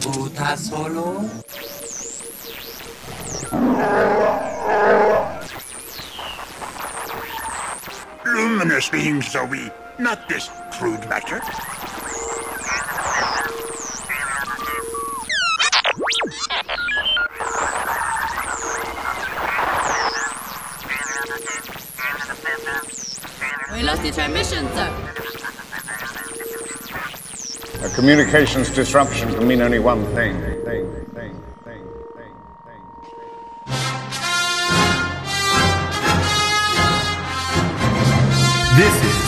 [0.00, 1.24] puta solo?
[8.26, 11.40] Luminous beings are we, not this crude matter.
[28.02, 30.34] Communications disruption can mean only one thing.
[30.40, 31.84] thing, thing, thing, thing,
[32.64, 32.82] thing.
[38.74, 39.18] This is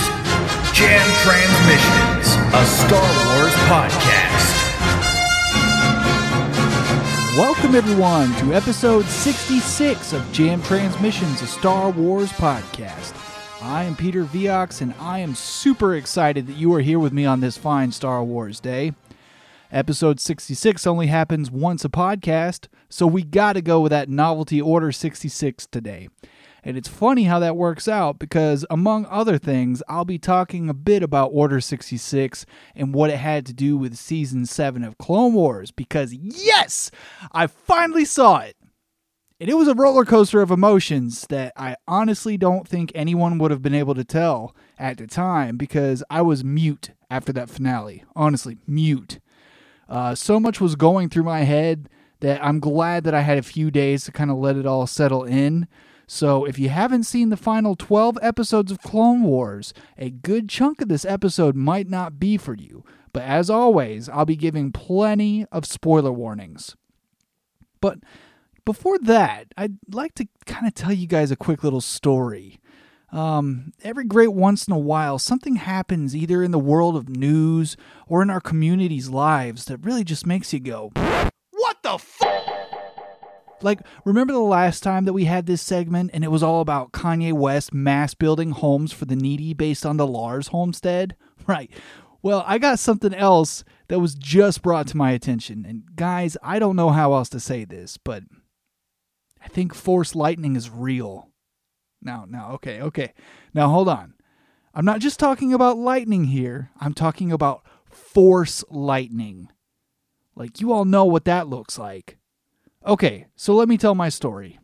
[0.74, 4.50] Jam Transmissions, a Star Wars podcast.
[7.38, 13.12] Welcome, everyone, to episode 66 of Jam Transmissions, a Star Wars podcast.
[13.62, 17.24] I am Peter Viox, and I am super excited that you are here with me
[17.24, 18.92] on this fine Star Wars day.
[19.72, 24.92] Episode 66 only happens once a podcast, so we gotta go with that novelty order
[24.92, 26.10] 66 today.
[26.62, 30.74] And it's funny how that works out because, among other things, I'll be talking a
[30.74, 35.32] bit about Order 66 and what it had to do with Season 7 of Clone
[35.32, 35.70] Wars.
[35.70, 36.90] Because, yes,
[37.32, 38.56] I finally saw it.
[39.40, 43.50] And it was a roller coaster of emotions that I honestly don't think anyone would
[43.50, 48.04] have been able to tell at the time because I was mute after that finale.
[48.14, 49.18] Honestly, mute.
[49.88, 51.88] Uh, so much was going through my head
[52.20, 54.86] that I'm glad that I had a few days to kind of let it all
[54.86, 55.66] settle in.
[56.06, 60.80] So, if you haven't seen the final 12 episodes of Clone Wars, a good chunk
[60.80, 62.84] of this episode might not be for you.
[63.12, 66.76] But as always, I'll be giving plenty of spoiler warnings.
[67.80, 67.98] But
[68.64, 72.60] before that, I'd like to kind of tell you guys a quick little story.
[73.12, 77.76] Um, every great once in a while, something happens either in the world of news
[78.08, 80.90] or in our community's lives that really just makes you go,
[81.52, 82.44] What the fuck?
[83.62, 86.92] Like, remember the last time that we had this segment and it was all about
[86.92, 91.16] Kanye West mass building homes for the needy based on the Lars homestead?
[91.46, 91.70] Right.
[92.22, 95.66] Well, I got something else that was just brought to my attention.
[95.68, 98.22] And guys, I don't know how else to say this, but
[99.44, 101.28] I think force lightning is real.
[102.00, 103.12] Now, now, okay, okay.
[103.52, 104.14] Now hold on.
[104.74, 106.70] I'm not just talking about lightning here.
[106.80, 109.48] I'm talking about force lightning.
[110.34, 112.18] Like you all know what that looks like.
[112.86, 114.58] Okay, so let me tell my story.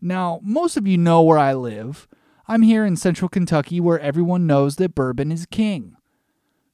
[0.00, 2.06] Now, most of you know where I live.
[2.46, 5.96] I'm here in central Kentucky where everyone knows that bourbon is king.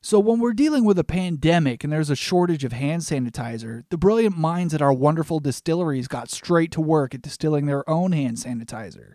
[0.05, 3.97] So, when we're dealing with a pandemic and there's a shortage of hand sanitizer, the
[3.97, 8.37] brilliant minds at our wonderful distilleries got straight to work at distilling their own hand
[8.37, 9.15] sanitizer.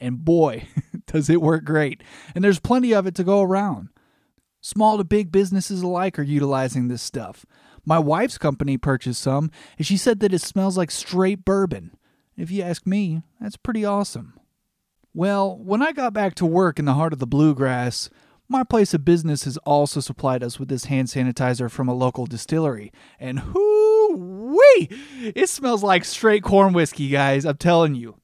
[0.00, 0.68] And boy,
[1.06, 2.02] does it work great.
[2.34, 3.90] And there's plenty of it to go around.
[4.62, 7.44] Small to big businesses alike are utilizing this stuff.
[7.84, 11.94] My wife's company purchased some, and she said that it smells like straight bourbon.
[12.38, 14.40] If you ask me, that's pretty awesome.
[15.12, 18.08] Well, when I got back to work in the heart of the bluegrass,
[18.52, 22.26] my place of business has also supplied us with this hand sanitizer from a local
[22.26, 22.92] distillery.
[23.18, 24.88] And whoo wee!
[25.34, 28.16] It smells like straight corn whiskey, guys, I'm telling you.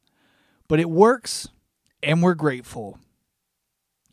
[0.69, 1.49] But it works,
[2.03, 2.99] and we're grateful.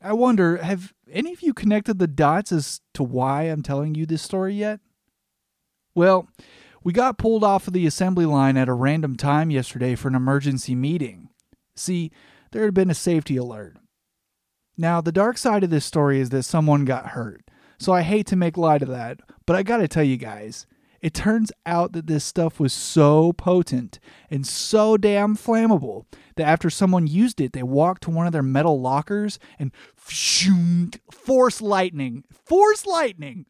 [0.01, 4.05] I wonder, have any of you connected the dots as to why I'm telling you
[4.05, 4.79] this story yet?
[5.93, 6.27] Well,
[6.83, 10.15] we got pulled off of the assembly line at a random time yesterday for an
[10.15, 11.29] emergency meeting.
[11.75, 12.11] See,
[12.51, 13.77] there had been a safety alert.
[14.77, 18.27] Now, the dark side of this story is that someone got hurt, so I hate
[18.27, 20.67] to make light of that, but I gotta tell you guys,
[21.01, 23.99] it turns out that this stuff was so potent
[24.29, 26.05] and so damn flammable
[26.35, 31.61] that after someone used it, they walked to one of their metal lockers and force
[31.61, 33.45] lightning, force lightning.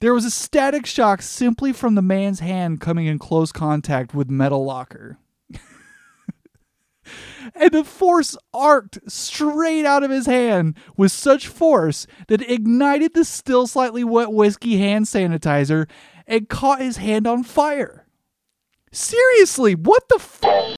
[0.00, 4.30] There was a static shock simply from the man's hand coming in close contact with
[4.30, 5.18] metal locker.
[7.54, 13.14] And the force arced straight out of his hand with such force that it ignited
[13.14, 15.88] the still slightly wet whiskey hand sanitizer
[16.26, 18.06] and caught his hand on fire.
[18.92, 20.76] Seriously, what the f?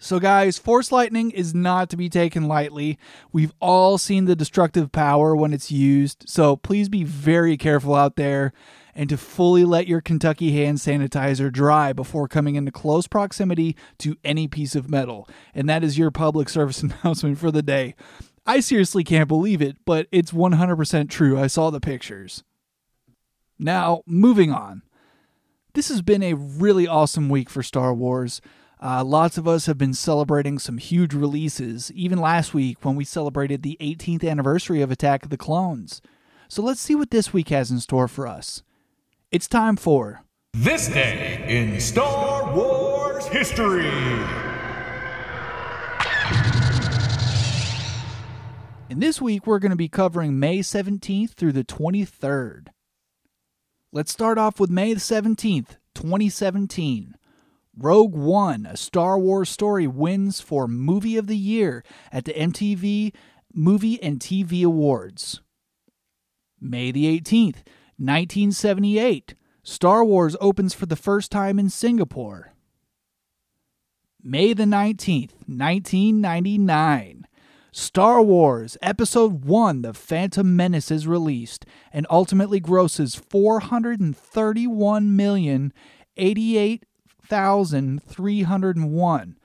[0.00, 2.98] So, guys, Force Lightning is not to be taken lightly.
[3.32, 8.14] We've all seen the destructive power when it's used, so please be very careful out
[8.14, 8.52] there
[8.94, 14.16] and to fully let your Kentucky hand sanitizer dry before coming into close proximity to
[14.24, 15.28] any piece of metal.
[15.54, 17.94] And that is your public service announcement for the day.
[18.46, 21.38] I seriously can't believe it, but it's 100% true.
[21.38, 22.44] I saw the pictures.
[23.58, 24.82] Now, moving on.
[25.74, 28.40] This has been a really awesome week for Star Wars.
[28.80, 33.04] Uh, lots of us have been celebrating some huge releases, even last week when we
[33.04, 36.00] celebrated the 18th anniversary of Attack of the Clones.
[36.46, 38.62] So let's see what this week has in store for us.
[39.32, 40.22] It's time for
[40.54, 43.90] This day in Star Wars history.
[48.90, 52.68] And this week we're going to be covering May 17th through the 23rd.
[53.92, 57.17] Let's start off with May 17th, 2017.
[57.80, 63.14] Rogue One, a Star Wars story, wins for Movie of the Year at the MTV
[63.54, 65.40] Movie and TV Awards.
[66.60, 67.62] May the 18th,
[67.98, 69.36] 1978.
[69.62, 72.52] Star Wars opens for the first time in Singapore.
[74.20, 77.28] May the 19th, 1999.
[77.70, 85.72] Star Wars Episode 1 The Phantom Menace is released and ultimately grosses 431 million
[87.30, 89.38] 88,301.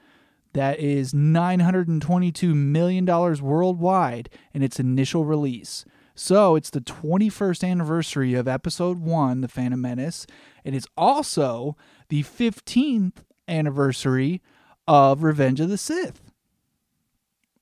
[0.53, 5.83] That is $922 million worldwide in its initial release.
[6.15, 10.27] So it's the 21st anniversary of Episode 1, The Phantom Menace,
[10.63, 11.75] and it's also
[12.09, 14.41] the 15th anniversary
[14.87, 16.21] of Revenge of the Sith.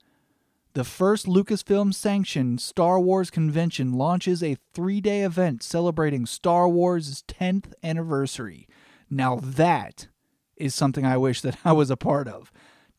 [0.74, 7.22] The first Lucasfilm sanctioned Star Wars convention launches a three day event celebrating Star Wars'
[7.28, 8.66] 10th anniversary.
[9.10, 10.08] Now, that
[10.56, 12.50] is something I wish that I was a part of.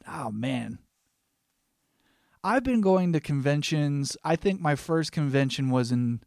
[0.07, 0.79] Oh, man.
[2.43, 4.17] I've been going to conventions.
[4.23, 6.21] I think my first convention was in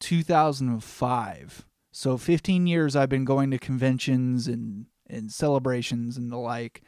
[0.00, 1.66] 2005.
[1.92, 6.82] So 15 years I've been going to conventions and, and celebrations and the like.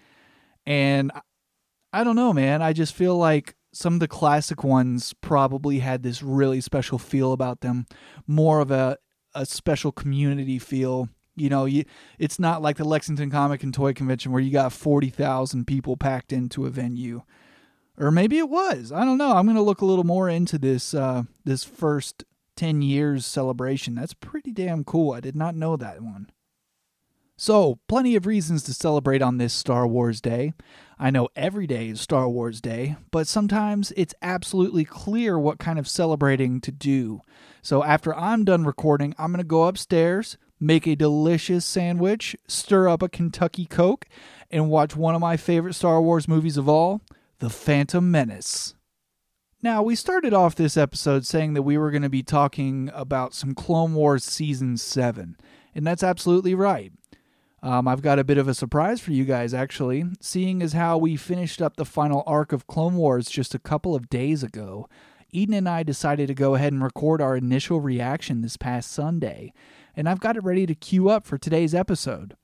[0.67, 1.20] And I-
[1.94, 2.62] I don't know, man.
[2.62, 7.33] I just feel like some of the classic ones probably had this really special feel
[7.33, 7.87] about them,
[8.27, 8.99] more of a,
[9.35, 11.09] a special community feel.
[11.35, 11.85] You know, you,
[12.19, 16.33] it's not like the Lexington Comic and Toy Convention where you got 40,000 people packed
[16.33, 17.23] into a venue
[17.99, 18.93] or maybe it was.
[18.93, 19.37] I don't know.
[19.37, 22.25] I'm going to look a little more into this uh, this first
[22.57, 23.95] 10 years celebration.
[23.95, 25.13] That's pretty damn cool.
[25.13, 26.31] I did not know that one.
[27.37, 30.53] So, plenty of reasons to celebrate on this Star Wars Day.
[31.02, 35.76] I know every day is Star Wars Day, but sometimes it's absolutely clear what kind
[35.76, 37.22] of celebrating to do.
[37.60, 42.88] So, after I'm done recording, I'm going to go upstairs, make a delicious sandwich, stir
[42.88, 44.06] up a Kentucky Coke,
[44.49, 47.00] and watch one of my favorite Star Wars movies of all,
[47.40, 48.76] The Phantom Menace.
[49.61, 53.35] Now, we started off this episode saying that we were going to be talking about
[53.35, 55.37] some Clone Wars Season 7,
[55.75, 56.92] and that's absolutely right.
[57.62, 60.99] Um, I've got a bit of a surprise for you guys, actually, seeing as how
[60.99, 64.88] we finished up the final arc of Clone Wars just a couple of days ago.
[65.31, 69.52] Eden and I decided to go ahead and record our initial reaction this past Sunday,
[69.95, 72.37] and I've got it ready to queue up for today's episode.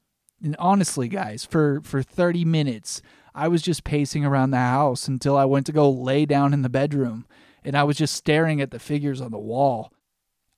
[0.42, 3.02] And honestly, guys, for, for 30 minutes,
[3.34, 6.62] I was just pacing around the house until I went to go lay down in
[6.62, 7.26] the bedroom,
[7.64, 9.92] and I was just staring at the figures on the wall.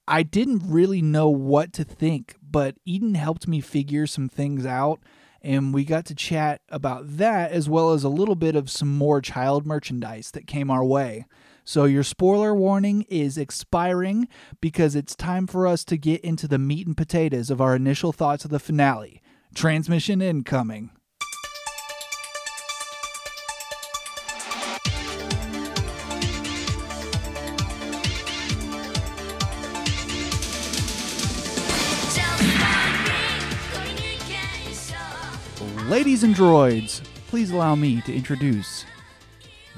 [0.07, 5.01] I didn't really know what to think, but Eden helped me figure some things out,
[5.43, 8.97] and we got to chat about that as well as a little bit of some
[8.97, 11.27] more child merchandise that came our way.
[11.65, 14.29] So, your spoiler warning is expiring
[14.61, 18.13] because it's time for us to get into the meat and potatoes of our initial
[18.13, 19.23] thoughts of the finale.
[19.55, 20.91] Transmission incoming.
[36.11, 38.85] Ladies and droids, please allow me to introduce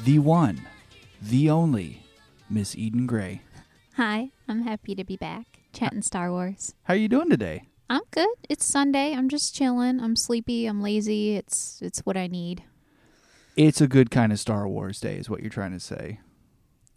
[0.03, 0.67] the one,
[1.21, 2.07] the only,
[2.49, 3.43] Miss Eden Gray.
[3.99, 6.75] Hi, I'm happy to be back chatting Star Wars.
[6.85, 7.65] How are you doing today?
[7.91, 8.31] I'm good.
[8.49, 9.13] It's Sunday.
[9.15, 10.01] I'm just chilling.
[10.01, 10.65] I'm sleepy.
[10.65, 11.37] I'm lazy.
[11.37, 12.65] It's it's what I need.
[13.55, 16.19] It's a good kind of Star Wars day, is what you're trying to say.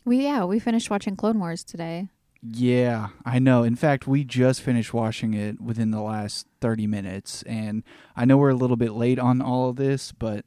[0.06, 2.08] We yeah, we finished watching Clone Wars today.
[2.48, 3.64] Yeah, I know.
[3.64, 7.84] In fact, we just finished washing it within the last 30 minutes and
[8.16, 10.46] I know we're a little bit late on all of this, but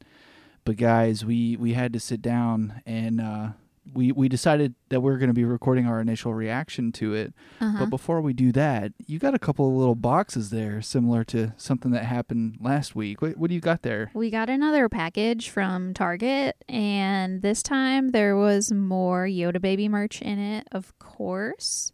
[0.65, 3.49] but guys, we we had to sit down and uh
[3.95, 7.33] we we decided that we are going to be recording our initial reaction to it.
[7.61, 7.81] Uh-huh.
[7.81, 11.53] But before we do that, you got a couple of little boxes there similar to
[11.57, 13.23] something that happened last week.
[13.23, 14.11] What, what do you got there?
[14.15, 20.21] We got another package from Target, and this time there was more Yoda Baby merch
[20.23, 21.93] in it, of course.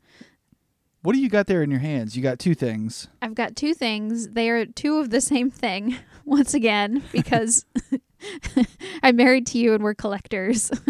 [1.04, 2.16] What do you got there in your hands?
[2.16, 3.08] You got two things.
[3.20, 4.30] I've got two things.
[4.30, 7.66] They are two of the same thing, once again, because
[9.04, 10.70] I'm married to you and we're collectors.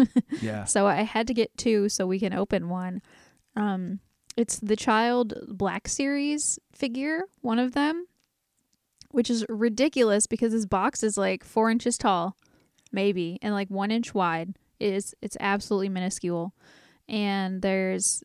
[0.41, 0.65] Yeah.
[0.65, 3.01] so I had to get two so we can open one.
[3.55, 3.99] Um,
[4.37, 8.05] it's the Child Black Series figure, one of them,
[9.11, 12.35] which is ridiculous because this box is like four inches tall,
[12.91, 14.55] maybe, and like one inch wide.
[14.79, 16.53] It is it's absolutely minuscule,
[17.07, 18.23] and there's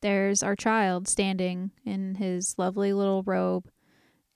[0.00, 3.68] there's our child standing in his lovely little robe,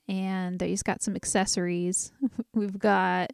[0.06, 2.12] and he's got some accessories.
[2.54, 3.32] We've got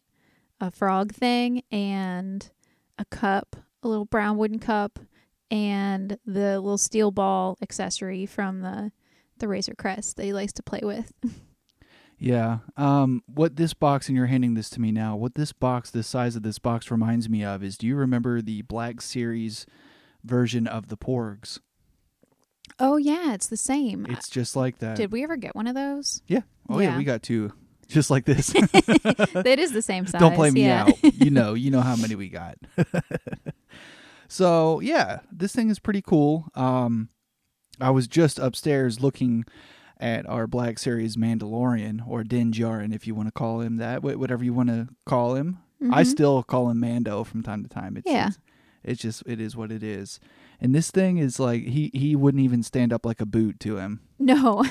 [0.61, 2.50] a frog thing and
[2.99, 4.99] a cup, a little brown wooden cup,
[5.50, 8.92] and the little steel ball accessory from the
[9.38, 11.12] the Razor Crest that he likes to play with.
[12.18, 12.58] Yeah.
[12.76, 16.02] Um, what this box, and you're handing this to me now, what this box, the
[16.02, 19.66] size of this box reminds me of is do you remember the Black Series
[20.23, 21.58] version of the Porgs?
[22.78, 24.06] Oh yeah, it's the same.
[24.08, 24.96] It's just like that.
[24.96, 26.23] Did we ever get one of those?
[26.26, 26.42] yeah.
[26.68, 26.90] Oh, yeah.
[26.90, 26.99] Yeah.
[26.99, 27.52] we got two.
[27.88, 28.52] Just like this.
[28.54, 30.20] it is the same size.
[30.20, 30.84] Don't play me yeah.
[30.86, 31.02] out.
[31.14, 32.56] You know, you know how many we got.
[34.28, 36.46] so yeah, this thing is pretty cool.
[36.54, 37.08] Um,
[37.80, 39.44] I was just upstairs looking
[40.00, 43.98] at our Black Series Mandalorian or Din Djarin, if you want to call him that,
[44.00, 45.58] wh- whatever you want to call him.
[45.92, 46.06] I Mhm.
[46.06, 47.96] still call him Mando from time to time.
[47.96, 48.28] It's, Yeah.
[48.28, 48.38] it's
[48.84, 50.20] it's just it is what it is.
[50.60, 53.76] And this thing is like he he wouldn't even stand up like a boot to
[53.78, 54.00] him.
[54.18, 54.64] No.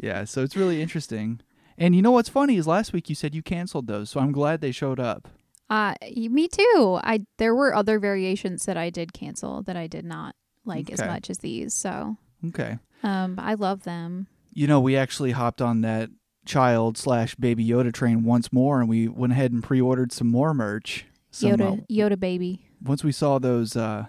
[0.00, 1.40] yeah, so it's really interesting.
[1.78, 4.32] And you know what's funny is last week you said you canceled those, so I'm
[4.32, 5.28] glad they showed up.
[5.70, 7.00] uh me too.
[7.02, 11.00] I there were other variations that I did cancel that I did not like as
[11.00, 11.74] much as these.
[11.74, 12.16] So,
[12.46, 12.78] Okay.
[13.02, 14.26] um I love them.
[14.52, 16.10] You know, we actually hopped on that
[16.46, 20.52] child slash baby Yoda train once more, and we went ahead and pre-ordered some more
[20.54, 21.06] merch.
[21.30, 22.68] Some, Yoda uh, Yoda baby.
[22.84, 24.06] once we saw those uh,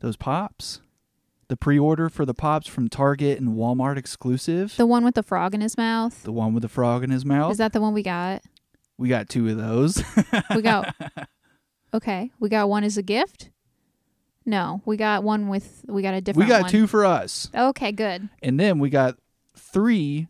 [0.00, 0.80] those pops,
[1.48, 5.54] the pre-order for the pops from Target and Walmart exclusive, the, one with the frog
[5.54, 6.22] in his mouth.
[6.24, 7.52] The one with the frog in his mouth.
[7.52, 8.42] Is that the one we got?
[8.98, 10.02] we got two of those.
[10.54, 10.94] We got
[11.94, 12.30] Okay.
[12.40, 13.50] We got one as a gift?
[14.44, 16.70] No, we got one with we got a different we got one.
[16.70, 18.28] two for us, Okay, good.
[18.42, 19.16] and then we got
[19.56, 20.28] three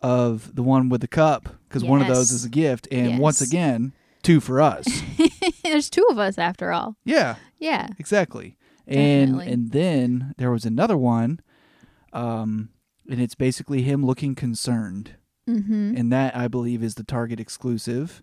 [0.00, 3.40] of the one with the cup because one of those is a gift, and once
[3.42, 3.92] again,
[4.22, 4.86] two for us.
[5.62, 6.96] There's two of us after all.
[7.04, 7.36] yeah.
[7.58, 7.88] Yeah.
[7.98, 8.56] Exactly.
[8.86, 9.52] And Definitely.
[9.52, 11.40] and then there was another one,
[12.12, 12.70] um,
[13.08, 15.12] and it's basically him looking concerned,
[15.48, 15.98] Mhm.
[15.98, 18.22] and that I believe is the Target exclusive.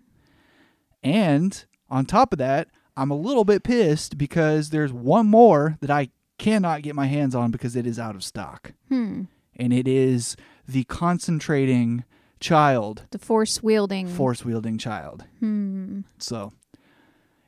[1.03, 5.89] And on top of that, I'm a little bit pissed because there's one more that
[5.89, 9.23] I cannot get my hands on because it is out of stock, Hmm.
[9.55, 10.35] and it is
[10.67, 12.03] the concentrating
[12.39, 14.07] child, The force wielding.
[14.07, 15.25] force wielding child.
[15.39, 16.01] Hmm.
[16.17, 16.53] So,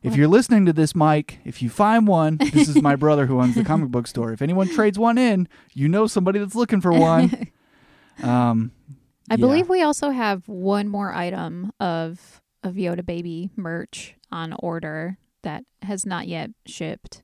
[0.04, 3.40] if you're listening to this, Mike, if you find one, this is my brother who
[3.40, 4.32] owns the comic book store.
[4.34, 7.48] If anyone trades one in, you know somebody that's looking for one.
[8.22, 8.72] Um,
[9.30, 9.38] I yeah.
[9.38, 15.64] believe we also have one more item of of Yoda baby merch on order that
[15.82, 17.24] has not yet shipped.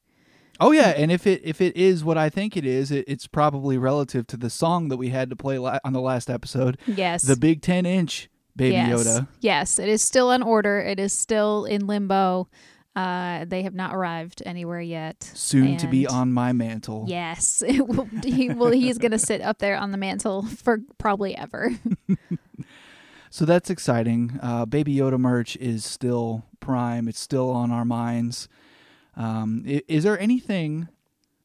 [0.59, 3.27] Oh yeah, and if it if it is what I think it is, it, it's
[3.27, 6.79] probably relative to the song that we had to play la- on the last episode,
[6.87, 7.21] Yes.
[7.23, 8.89] the big ten inch Baby yes.
[9.07, 9.27] Yoda.
[9.39, 10.79] Yes, it is still on order.
[10.81, 12.49] It is still in limbo.
[12.95, 15.21] Uh, they have not arrived anywhere yet.
[15.35, 17.05] Soon to be on my mantle.
[17.07, 18.71] Yes, it will, he will.
[18.71, 21.71] He's going to sit up there on the mantle for probably ever.
[23.29, 24.39] So that's exciting.
[24.41, 27.07] Uh, Baby Yoda merch is still prime.
[27.09, 28.47] It's still on our minds.
[29.17, 30.87] Um, i- is there anything?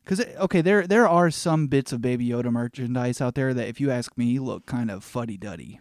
[0.05, 3.81] Because okay, there there are some bits of Baby Yoda merchandise out there that, if
[3.81, 5.81] you ask me, look kind of fuddy duddy.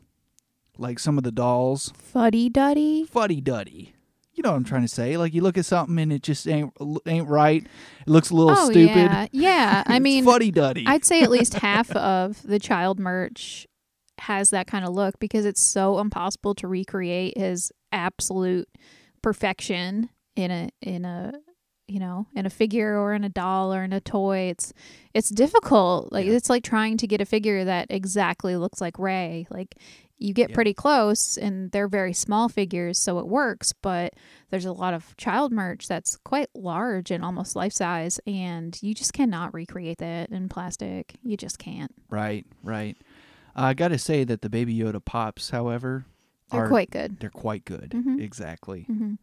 [0.78, 3.06] Like some of the dolls, Fuddy duddy.
[3.06, 3.94] fuddy duddy.
[4.34, 5.18] You know what I'm trying to say?
[5.18, 6.74] Like you look at something and it just ain't
[7.06, 7.64] ain't right.
[7.64, 8.96] It looks a little oh stupid.
[8.96, 9.84] yeah, yeah.
[9.86, 10.86] I mean, fuddy duddy.
[10.88, 13.68] I'd say at least half of the child merch
[14.20, 18.70] has that kind of look because it's so impossible to recreate his absolute
[19.22, 21.34] perfection in a in a
[21.88, 24.74] you know in a figure or in a doll or in a toy it's
[25.14, 26.34] it's difficult like Yeah.
[26.34, 29.76] it's like trying to get a figure that exactly looks like ray like
[30.22, 30.54] You get Yeah.
[30.56, 33.74] pretty close, and they're very small figures, so it works.
[33.74, 34.14] But
[34.52, 38.94] there's a lot of child merch that's quite large and almost life size, and you
[38.94, 41.16] just cannot recreate that in plastic.
[41.24, 41.92] You just can't.
[42.10, 42.96] Right, right.
[43.56, 46.06] I got to say that the Baby Yoda pops, however,
[46.52, 47.20] They're are quite good.
[47.20, 47.90] they're quite good.
[47.92, 48.22] Mhm.
[48.22, 48.84] Exactly.
[48.84, 49.16] hmm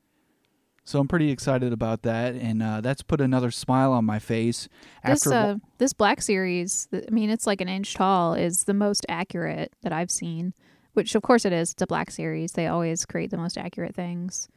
[0.84, 4.68] So I'm pretty excited about that, and uh, that's put another smile on my face.
[5.04, 8.74] This After uh, this black series, I mean, it's like an inch tall, is the
[8.74, 10.54] most accurate that I've seen.
[10.98, 11.72] Which, of course, it is.
[11.72, 12.52] It's a black series.
[12.52, 14.48] They always create the most accurate things.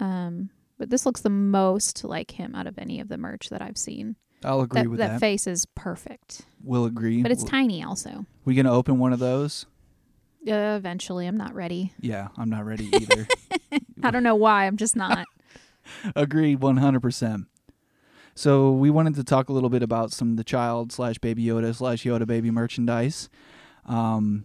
[0.00, 3.62] Um, but this looks the most like him out of any of the merch that
[3.62, 4.16] I've seen.
[4.44, 5.20] I'll agree That with that that.
[5.20, 7.22] face is perfect, we'll agree.
[7.22, 8.26] but it's W- tiny also.
[8.44, 9.66] we gonna open one of those?
[10.46, 11.92] Uh, eventually, I'm not ready.
[12.00, 13.26] Yeah, I'm not ready either.
[14.02, 14.66] I don't know why.
[14.66, 15.24] I'm just not.
[16.16, 17.46] Agreed, 100%.
[18.34, 21.44] So we wanted to talk a little bit about some of the child slash baby
[21.44, 23.28] Yoda slash Yoda baby merchandise,
[23.86, 24.44] um,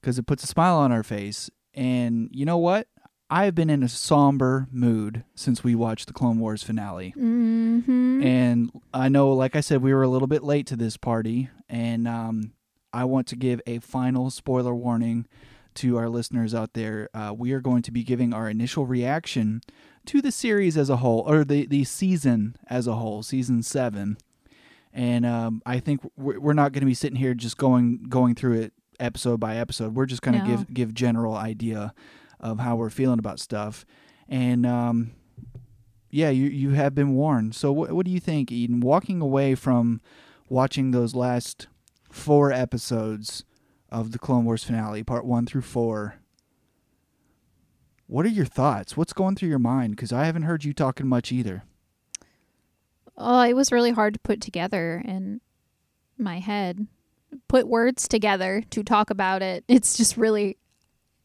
[0.00, 1.50] because it puts a smile on our face.
[1.74, 2.88] And you know what?
[3.28, 7.10] I've been in a somber mood since we watched the Clone Wars finale.
[7.10, 10.96] hmm And I know, like I said, we were a little bit late to this
[10.96, 12.52] party, and um,
[12.92, 15.26] I want to give a final spoiler warning
[15.74, 17.08] to our listeners out there.
[17.12, 19.60] Uh, we are going to be giving our initial reaction
[20.06, 24.16] to the series as a whole, or the, the season as a whole, season seven.
[24.92, 28.34] And um, I think we're, we're not going to be sitting here just going going
[28.34, 29.94] through it episode by episode.
[29.94, 30.56] We're just going to No.
[30.56, 31.92] give give general idea
[32.40, 33.84] of how we're feeling about stuff.
[34.28, 35.12] And um,
[36.10, 37.54] yeah, you you have been warned.
[37.54, 38.80] So what what do you think, Eden?
[38.80, 40.00] Walking away from
[40.48, 41.66] watching those last
[42.10, 43.44] four episodes
[43.90, 46.16] of the Clone Wars finale, part one through four.
[48.08, 48.96] What are your thoughts?
[48.96, 49.96] What's going through your mind?
[49.96, 51.64] Because I haven't heard you talking much either.
[53.16, 55.40] Oh, it was really hard to put together in
[56.18, 56.86] my head.
[57.48, 59.64] Put words together to talk about it.
[59.68, 60.56] It's just really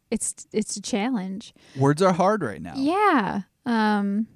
[0.09, 1.53] it's it's a challenge.
[1.77, 2.73] Words are hard right now.
[2.75, 3.41] Yeah.
[3.65, 4.27] Um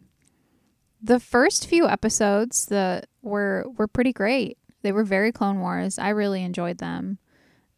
[1.01, 4.57] the first few episodes the were were pretty great.
[4.81, 5.97] They were very Clone Wars.
[5.99, 7.17] I really enjoyed them.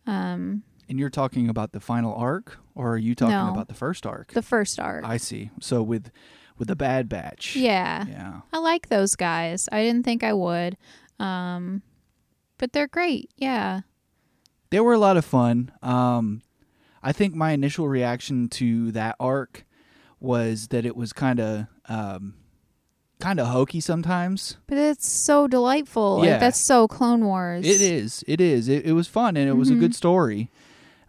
[0.06, 3.52] Um And you're talking about the final arc, or are you talking No.
[3.52, 4.32] about the first arc?
[4.34, 5.04] the first arc.
[5.06, 5.50] I see.
[5.60, 6.12] So with
[6.58, 7.56] with the Bad Batch.
[7.56, 8.06] yeah.
[8.08, 8.42] Yeah.
[8.54, 9.68] I like those guys.
[9.72, 10.78] I didn't think I would.
[11.20, 11.82] Um
[12.60, 13.30] but they're great.
[13.38, 13.82] Yeah.
[14.70, 15.72] They were a lot of fun.
[15.82, 16.42] Um,
[17.04, 19.66] I think my initial reaction to that arc
[20.20, 22.34] was that it was kind of um,
[23.20, 24.58] kind of hokey sometimes.
[24.68, 26.24] But it's so delightful.
[26.24, 26.32] Yeah.
[26.32, 27.66] Like that's so Clone Wars.
[27.66, 28.24] It is.
[28.28, 28.68] It is.
[28.68, 30.52] It, it was fun and it was a good story.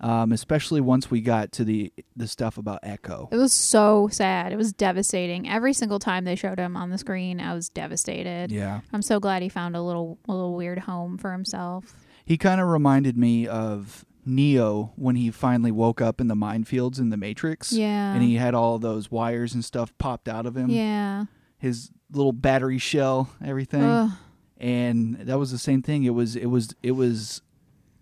[0.01, 3.29] Um, especially once we got to the the stuff about Echo.
[3.33, 4.53] It was so sad.
[4.53, 5.49] It was devastating.
[5.49, 8.53] Every single time they showed him on the screen, I was devastated.
[8.53, 11.97] Yeah, I'm so glad he found a little a little weird home for himself.
[12.29, 16.99] He kind of reminded me of Neo when he finally woke up in the minefields
[17.01, 17.73] in the Matrix.
[17.73, 18.13] Yeah.
[18.15, 20.69] and he had all those wires and stuff popped out of him.
[20.69, 21.25] yeah.
[21.57, 23.83] his little battery shell, everything.
[23.83, 24.11] Ugh.
[24.59, 27.41] and that was the same thing it was it was it was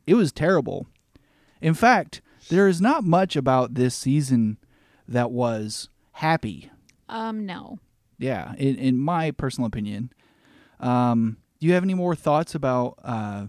[0.06, 0.86] it was terrible
[1.60, 4.56] in fact there is not much about this season
[5.06, 6.70] that was happy
[7.08, 7.78] Um no.
[8.18, 10.10] yeah in, in my personal opinion
[10.80, 13.46] um do you have any more thoughts about uh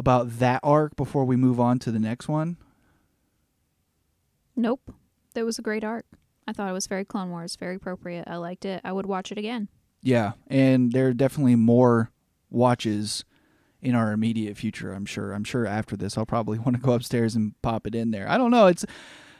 [0.00, 2.56] about that arc before we move on to the next one
[4.56, 4.92] Nope.
[5.34, 6.06] That was a great arc.
[6.46, 8.24] I thought it was very Clone Wars, very appropriate.
[8.26, 8.80] I liked it.
[8.84, 9.68] I would watch it again.
[10.02, 12.10] yeah and there are definitely more
[12.50, 13.24] watches
[13.82, 16.92] in our immediate future i'm sure i'm sure after this i'll probably want to go
[16.92, 18.84] upstairs and pop it in there i don't know it's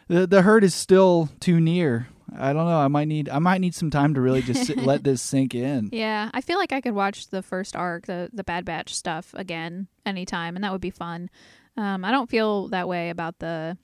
[0.08, 3.60] the the hurt is still too near i don't know i might need i might
[3.60, 6.72] need some time to really just sit, let this sink in Yeah, I feel like
[6.72, 10.72] I could watch the first arc, the the Bad Batch stuff again anytime, and that
[10.72, 11.28] would be fun.
[11.76, 13.76] Um, I don't feel that way about the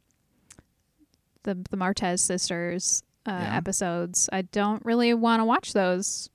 [1.44, 3.56] the the Martez sisters uh, Yeah.
[3.56, 4.28] episodes.
[4.32, 6.30] I don't really want to watch those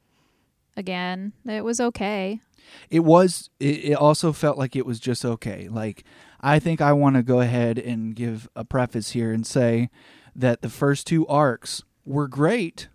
[0.78, 1.34] again.
[1.46, 2.40] It was okay.
[2.90, 6.04] it was it, it also felt like it was just okay like
[6.42, 9.90] i think i want to go ahead and give a preface here and say
[10.36, 12.88] that the first two arcs were great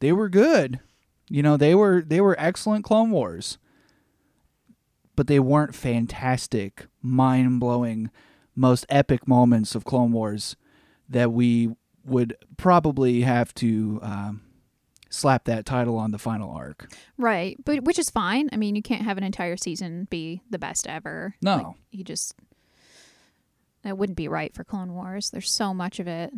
[0.00, 0.80] they were good
[1.28, 3.58] you know they were they were excellent clone wars
[5.14, 8.10] but they weren't fantastic mind-blowing
[8.54, 10.56] most epic moments of clone wars
[11.08, 11.70] that we
[12.04, 14.42] would probably have to um,
[15.10, 18.50] slap that title on the final arc Right, but which is fine.
[18.52, 21.34] I mean, you can't have an entire season be the best ever.
[21.40, 21.56] No.
[21.56, 22.34] Like, you just
[23.82, 25.30] that wouldn't be right for Clone Wars.
[25.30, 26.32] There's so much of it,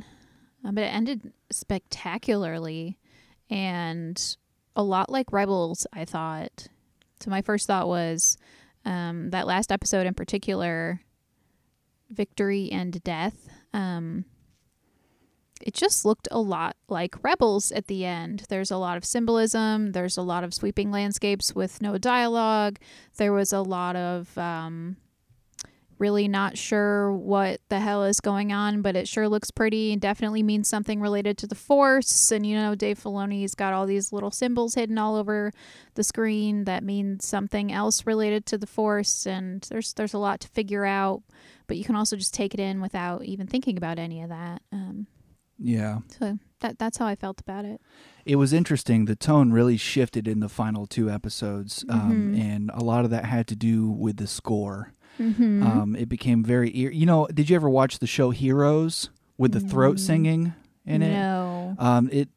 [0.69, 2.99] uh, but it ended spectacularly,
[3.49, 4.37] and
[4.77, 5.87] a lot like Rebels.
[5.93, 6.69] I thought.
[7.21, 8.37] So my first thought was
[8.85, 11.01] um, that last episode in particular,
[12.11, 13.49] victory and death.
[13.73, 14.25] Um,
[15.61, 18.45] it just looked a lot like Rebels at the end.
[18.49, 19.93] There's a lot of symbolism.
[19.93, 22.79] There's a lot of sweeping landscapes with no dialogue.
[23.17, 24.97] There was a lot of um,
[25.99, 30.01] really not sure what the hell is going on, but it sure looks pretty and
[30.01, 32.31] definitely means something related to the Force.
[32.31, 35.53] And you know, Dave Filoni's got all these little symbols hidden all over
[35.95, 39.27] the screen that mean something else related to the Force.
[39.27, 41.23] And there's there's a lot to figure out,
[41.67, 44.63] but you can also just take it in without even thinking about any of that.
[44.73, 45.07] Um,
[45.59, 46.01] Yeah.
[46.09, 47.81] so that that's how I felt about it.
[48.25, 49.07] It was interesting.
[49.07, 52.41] The tone really shifted in the final two episodes, um, Mhm.
[52.41, 54.93] and a lot of that had to do with the score.
[55.19, 55.63] Mm-hmm.
[55.63, 56.91] Um, it became very ear.
[56.91, 60.55] You know, did you ever watch the show Heroes with the throat singing
[60.87, 61.13] in it?
[61.13, 61.77] no.
[61.79, 62.29] Um, it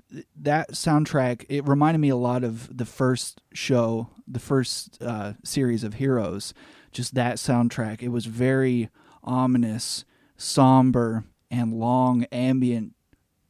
[0.41, 5.83] that soundtrack it reminded me a lot of the first show, the first uh, series
[5.83, 6.53] of Heroes.
[6.91, 8.01] Just that soundtrack.
[8.01, 8.89] It was very
[9.23, 10.03] ominous,
[10.35, 12.93] somber, and long ambient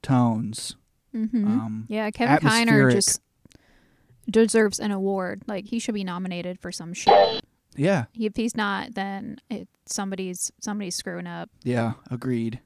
[0.03, 0.75] tones.
[1.15, 1.45] Mm-hmm.
[1.45, 3.21] Um, yeah, Kevin Kiner just
[4.29, 5.43] deserves an award.
[5.47, 7.43] Like he should be nominated for some shit.
[7.75, 11.49] Yeah, If he's not, then it, somebody's somebody's screwing up.
[11.63, 12.59] yeah, agreed.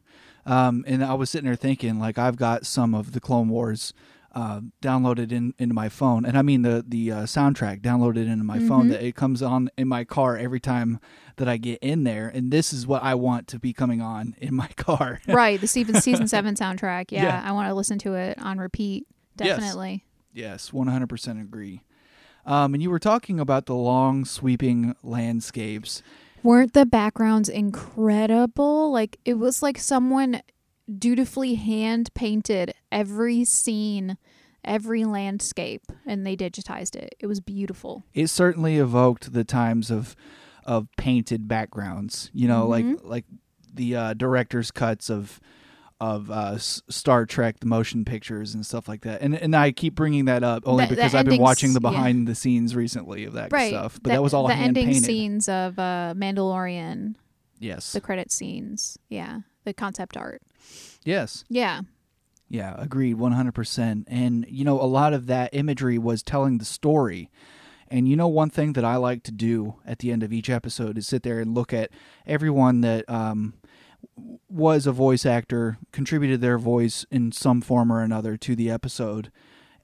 [0.45, 3.93] Um, and I was sitting there thinking, like, I've got some of the Clone Wars
[4.35, 8.43] uh, downloaded in into my phone, and I mean the the uh, soundtrack downloaded into
[8.43, 8.87] my phone.
[8.87, 8.89] Mhm.
[8.89, 10.99] That it comes on in my car every time
[11.37, 14.35] that I get in there, and this is what I want to be coming on
[14.39, 15.21] in my car.
[15.27, 17.11] right, the season season seven soundtrack.
[17.11, 17.41] Yeah, Yeah.
[17.45, 19.07] I want to listen to it on repeat.
[19.37, 20.03] Definitely.
[20.33, 21.81] Yes, one hundred percent agree.
[22.45, 26.03] Um, and you were talking about the long sweeping landscapes.
[26.43, 28.91] Weren't the backgrounds incredible?
[28.91, 30.41] Like it was like someone
[30.99, 34.17] dutifully hand painted every scene,
[34.63, 37.15] every landscape, and they digitized it.
[37.19, 38.03] It was beautiful.
[38.13, 40.15] It certainly evoked the times of
[40.65, 42.29] of painted backgrounds.
[42.33, 43.25] You know, like like
[43.73, 45.39] the uh, director's cuts of
[46.01, 49.21] of uh, Star Trek, the motion pictures and stuff like that.
[49.21, 51.79] And and I keep bringing that up only The- the because I've been watching the
[51.81, 51.89] yeah.
[51.89, 53.69] behind the scenes recently of that Right.
[53.69, 53.93] stuff.
[54.01, 55.03] But the, that was all the ending painted.
[55.05, 57.15] scenes of uh, Mandalorian,
[57.59, 57.93] Yes.
[57.93, 58.97] the credit scenes.
[59.09, 60.41] Yeah, the concept art.
[61.03, 61.43] yes.
[61.49, 61.81] Yeah.
[62.47, 64.03] Yeah, agreed 100%.
[64.07, 67.31] And, you know, a lot of that imagery was telling the story.
[67.87, 70.47] And, you know, one thing that I like to do at the end of each
[70.49, 71.89] episode is sit there and look at
[72.27, 73.55] everyone that um,
[74.49, 79.31] was a voice actor, contributed their voice in some form or another to the episode.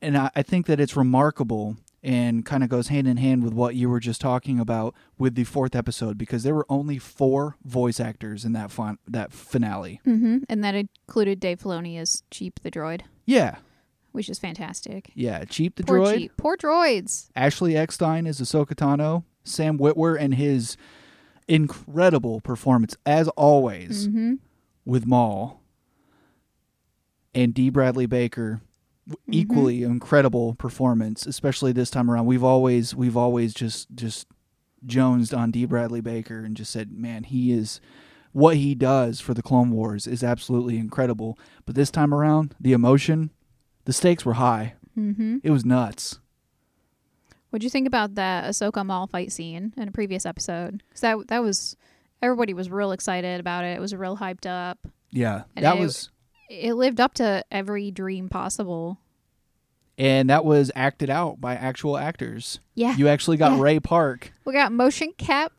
[0.01, 3.53] And I, I think that it's remarkable and kind of goes hand in hand with
[3.53, 7.57] what you were just talking about with the fourth episode because there were only four
[7.63, 10.01] voice actors in that fun- that finale.
[10.03, 13.57] hmm And that included Dave Filoni as Cheap the droid, Yeah.
[14.13, 15.11] which is fantastic.
[15.13, 16.17] Yeah, Cheap the Poor droid.
[16.17, 16.31] Cheap.
[16.37, 17.29] Poor droids.
[17.35, 19.23] Ashley Eckstein is Ahsoka Tano.
[19.43, 20.77] Sam Witwer and his
[21.47, 24.35] incredible performance, as always, hmm
[24.85, 25.61] with Maul.
[27.33, 27.69] And D.
[27.69, 28.61] Bradley Baker,
[29.09, 29.33] Mm-hmm.
[29.33, 32.27] equally incredible performance, especially this time around.
[32.27, 34.27] We've always we've always just just
[34.85, 35.65] jonesed on D.
[35.65, 37.81] Bradley Baker and just said, man, he is
[38.31, 41.37] what he does for the Clone Wars is absolutely incredible.
[41.65, 43.31] But this time around, the emotion,
[43.85, 44.75] the stakes were high.
[44.95, 46.19] hmm It was nuts.
[47.51, 50.81] What'd you think about that Ahsoka Maul fight scene in a previous episode?
[50.89, 51.75] 'Cause that that was
[52.21, 53.75] everybody was real excited about it.
[53.77, 54.79] It was real hyped up.
[55.11, 56.09] Yeah, And that it- was
[56.49, 58.97] It lived up to every dream possible.
[59.97, 62.59] and that was acted out by actual actors.
[62.75, 62.95] Yeah.
[62.97, 63.61] You actually got Yeah.
[63.61, 65.51] Ray Park we got motion cap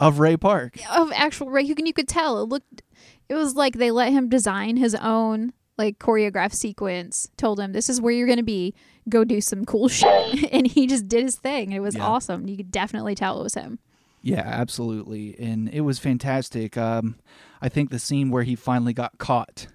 [0.00, 0.78] of Ray Park.
[0.90, 1.62] of actual Ray.
[1.62, 2.82] You can you could tell it looked.
[3.28, 7.28] It was like they let him design his own like choreographed sequence.
[7.36, 8.74] Told him this is where you're gonna be.
[9.08, 11.72] Go do some cool shit, and he just did his thing.
[11.72, 12.06] It was Yeah.
[12.06, 12.48] awesome.
[12.48, 13.78] You could definitely tell it was him.
[14.22, 16.76] Yeah, absolutely, and it was fantastic.
[16.76, 17.16] Um,
[17.62, 19.68] I think the scene where he finally got caught,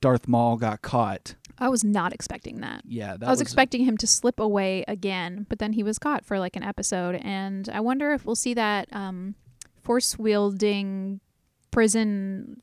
[0.00, 1.34] Darth Maul got caught.
[1.58, 2.82] I was not expecting that.
[2.86, 6.24] Yeah, that I was, expecting him to slip away again, but then he was caught
[6.24, 9.34] for like an episode, and I wonder if we'll see that um,
[9.82, 11.20] force wielding
[11.72, 12.62] prison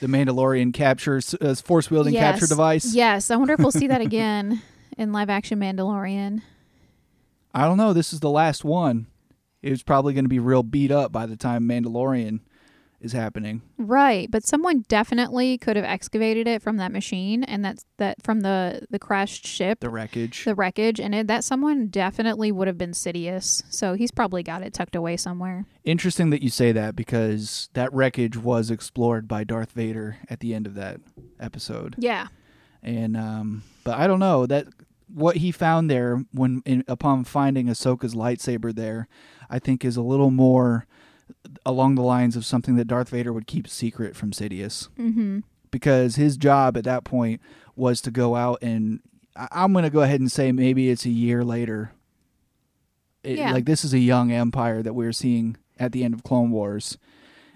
[0.00, 2.32] the Mandalorian capture uh, force wielding Yes.
[2.32, 2.94] capture device.
[2.94, 4.62] Yes, I wonder if we'll see that again
[4.96, 6.42] in live action Mandalorian.
[7.54, 7.92] I don't know.
[7.92, 9.06] This is the last one.
[9.62, 12.40] It was probably going to be real beat up by the time Mandalorian
[13.00, 13.62] is happening.
[13.76, 18.40] Right, but someone definitely could have excavated it from that machine, and that's that from
[18.40, 20.44] the the crashed ship, The wreckage.
[20.44, 23.62] the wreckage, and it, that someone definitely would have been Sidious.
[23.70, 25.64] So he's probably got it tucked away somewhere.
[25.84, 30.52] Interesting that you say that because that wreckage was explored by Darth Vader at the
[30.54, 31.00] end of that
[31.38, 31.94] episode.
[31.98, 32.28] Yeah,
[32.82, 34.66] And um but I don't know that
[35.12, 39.08] what he found there when in, upon finding Ahsoka's lightsaber there,
[39.48, 40.86] I think is a little more
[41.66, 44.88] along the lines of something that Darth Vader would keep secret from Sidious.
[44.98, 45.40] Mm-hmm.
[45.70, 47.40] Because his job at that point
[47.76, 49.00] was to go out and
[49.36, 51.92] I- I'm going to go ahead and say maybe it's a year later.
[53.22, 53.52] It- Yeah.
[53.52, 56.96] Like this is a young empire that we're seeing at the end of Clone Wars.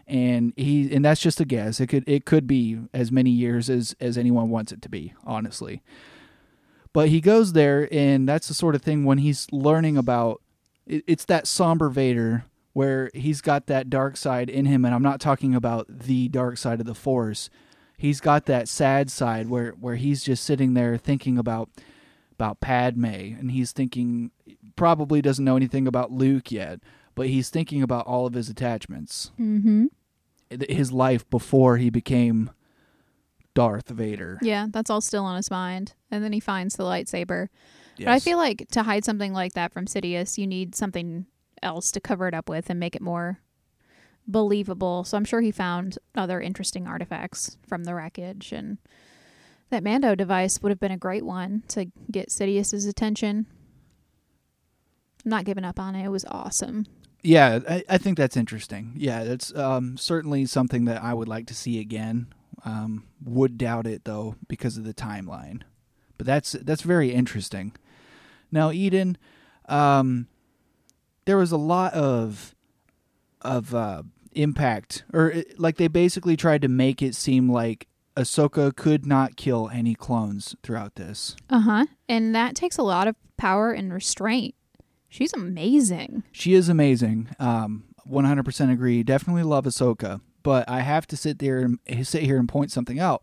[0.06, 1.80] And he and that's just a guess.
[1.80, 5.14] It could it could be as many years as as anyone wants it to be,
[5.24, 5.80] honestly.
[6.92, 10.42] But he goes there, and that's the sort of thing when he's learning about.
[10.86, 15.02] It, it's that somber Vader where he's got that dark side in him, and I'm
[15.02, 17.50] not talking about the dark side of the Force.
[17.96, 21.68] He's got that sad side where where he's just sitting there thinking about
[22.32, 24.30] about Padme, and he's thinking
[24.74, 26.80] probably doesn't know anything about Luke yet,
[27.14, 29.86] but he's thinking about all of his attachments, Mm-hmm.
[30.68, 32.50] his life before he became
[33.54, 34.38] Darth Vader.
[34.42, 35.92] Yeah, that's all still on his mind.
[36.10, 37.48] And then he finds the lightsaber.
[37.98, 41.26] But I feel like to hide something like that from Sidious, you need something
[41.62, 43.40] else to cover it up with and make it more
[44.26, 45.04] believable.
[45.04, 48.78] So I'm sure he found other interesting artifacts from the wreckage and
[49.70, 53.46] that Mando device would have been a great one to get Sidious's attention.
[55.24, 56.04] I'm not giving up on it.
[56.04, 56.86] It was awesome.
[57.22, 58.92] Yeah, I, I think that's interesting.
[58.96, 62.32] Yeah, that's um, certainly something that I would like to see again.
[62.64, 65.62] Um, would doubt it though because of the timeline,
[66.16, 67.72] but that's that's very interesting.
[68.52, 69.16] Now, Eden,
[69.68, 70.28] um,
[71.24, 72.54] there was a lot of
[73.40, 78.74] of uh, impact, or it, like they basically tried to make it seem like Ahsoka
[78.74, 81.36] could not kill any clones throughout this.
[81.50, 81.86] Uh huh.
[82.08, 84.54] And that takes a lot of power and restraint.
[85.08, 86.22] She's amazing.
[86.32, 87.28] She is amazing.
[87.38, 89.02] Um, 100% agree.
[89.02, 90.20] Definitely love Ahsoka.
[90.42, 93.22] But I have to sit there and sit here and point something out.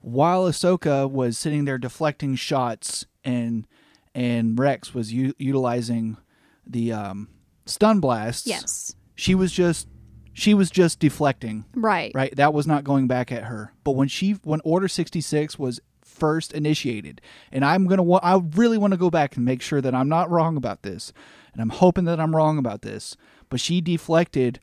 [0.00, 3.66] While Ahsoka was sitting there deflecting shots and
[4.14, 6.18] and Rex was u- utilizing
[6.66, 7.28] the um,
[7.66, 8.94] stun blasts, Yes.
[9.14, 9.88] she was just
[10.34, 11.64] she was just deflecting.
[11.74, 12.10] Right.
[12.14, 13.72] Right, that was not going back at her.
[13.84, 17.20] But when she when Order 66 was first initiated,
[17.50, 19.94] and I'm going to wa- I really want to go back and make sure that
[19.94, 21.12] I'm not wrong about this.
[21.52, 23.14] And I'm hoping that I'm wrong about this.
[23.50, 24.58] But she deflected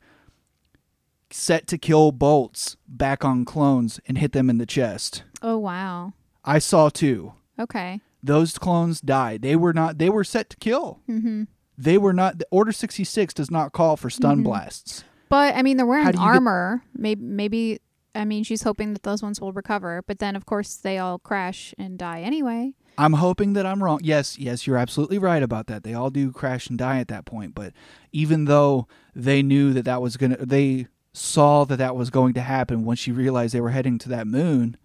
[1.30, 5.22] set to kill bolts back on clones and hit them in the chest.
[5.42, 6.14] Oh, wow.
[6.44, 7.34] I saw two.
[7.58, 8.00] Okay.
[8.22, 9.42] Those clones died.
[9.42, 11.00] They were not they were set to kill.
[11.08, 11.44] Mm-hmm.
[11.80, 14.44] They were not Order 66 does not call for stun mm-hmm.
[14.44, 15.02] blasts.
[15.30, 16.82] But I mean, they're wearing you get- armor.
[16.94, 17.80] Maybe, maybe.
[18.14, 20.02] I mean, she's hoping that those ones will recover.
[20.06, 22.74] But then, of course, they all crash and die anyway.
[22.98, 24.00] I'm hoping that I'm wrong.
[24.02, 25.84] Yes, yes, you're absolutely right about that.
[25.84, 27.72] They all do crash and die at that point, but
[28.12, 32.34] even though they knew that that was going to they saw that that was going
[32.34, 34.76] to happen when she realized they were heading to that moon,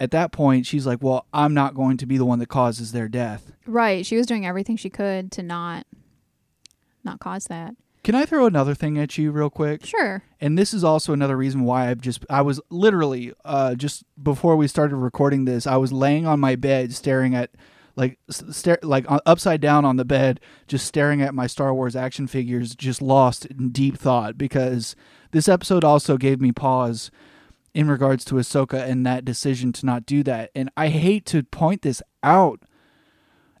[0.00, 2.92] at that point she's like, "Well, I'm not going to be the one that causes
[2.92, 4.04] their death." Right.
[4.06, 5.86] She was doing everything she could to not,
[7.04, 7.74] not cause that.
[8.04, 9.84] Can I throw another thing at you real quick?
[9.84, 10.22] Sure.
[10.40, 14.56] and this is also another reason why I've just I was literally uh just before
[14.56, 17.50] we started recording this I was laying on my bed staring at
[17.96, 21.74] like s- stare like uh, upside down on the bed just staring at my Star
[21.74, 24.94] Wars action figures just lost in deep thought because
[25.32, 27.10] this episode also gave me pause
[27.78, 30.50] in regards to Ahsoka and that decision to not do that.
[30.54, 32.60] And I hate to point this out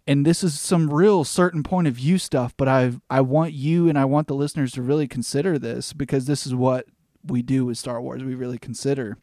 [0.06, 3.90] and this is some real certain point of view stuff but i i want you
[3.90, 6.86] and i want the listeners to really consider this because this is what
[7.30, 8.24] we do with star wars.
[8.24, 9.18] We really consider.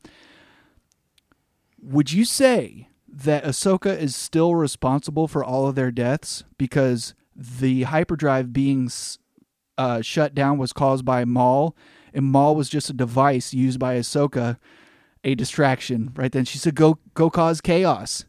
[1.81, 7.83] Would you say that ahsoka is still responsible for all of their deaths because the
[7.83, 8.89] hyperdrive being
[9.77, 11.75] uh, shut down was caused by maul
[12.13, 14.57] and maul was just a device used by ahsoka
[15.25, 18.23] a distraction right then she said go go cause chaos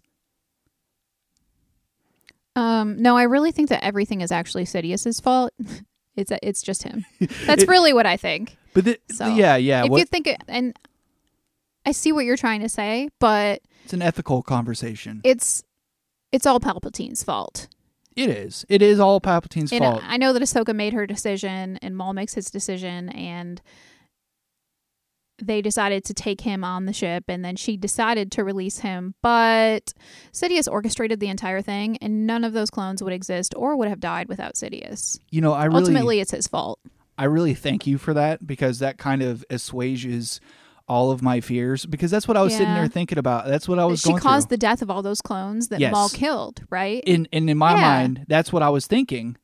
[2.55, 5.53] Um, no, I really think that everything is actually Sidious's fault.
[6.17, 7.05] it's it's just him.
[7.47, 8.57] That's really what I think.
[8.73, 10.75] but the, So yeah yeah if what- you think it, and
[11.85, 15.21] I see what you're trying to say, but It's an ethical conversation.
[15.23, 15.63] it's
[16.33, 17.69] it's all Palpatine's fault.
[18.17, 18.65] It is.
[18.71, 20.03] It is all Palpatine's And fault.
[20.03, 23.61] I know that Ahsoka made her decision, and Maul makes his decision, and
[25.43, 29.15] they decided to take him on the ship, and then she decided to release him.
[29.23, 29.93] But
[30.33, 34.01] Sidious orchestrated the entire thing, and none of those clones would exist or would have
[34.01, 35.19] died without Sidious.
[35.31, 36.81] you know, I really, Ultimately, it's his fault.
[37.19, 40.41] I really thank you for that because that kind of assuages
[40.89, 43.47] all of my fears because that's what I was sitting there thinking about.
[43.47, 44.57] That's what I was She caused through.
[44.57, 45.91] the death of all those clones that Yes.
[45.93, 47.03] Maul killed, right?
[47.07, 47.81] in and in my Yeah.
[47.81, 49.37] mind, that's what I was thinking.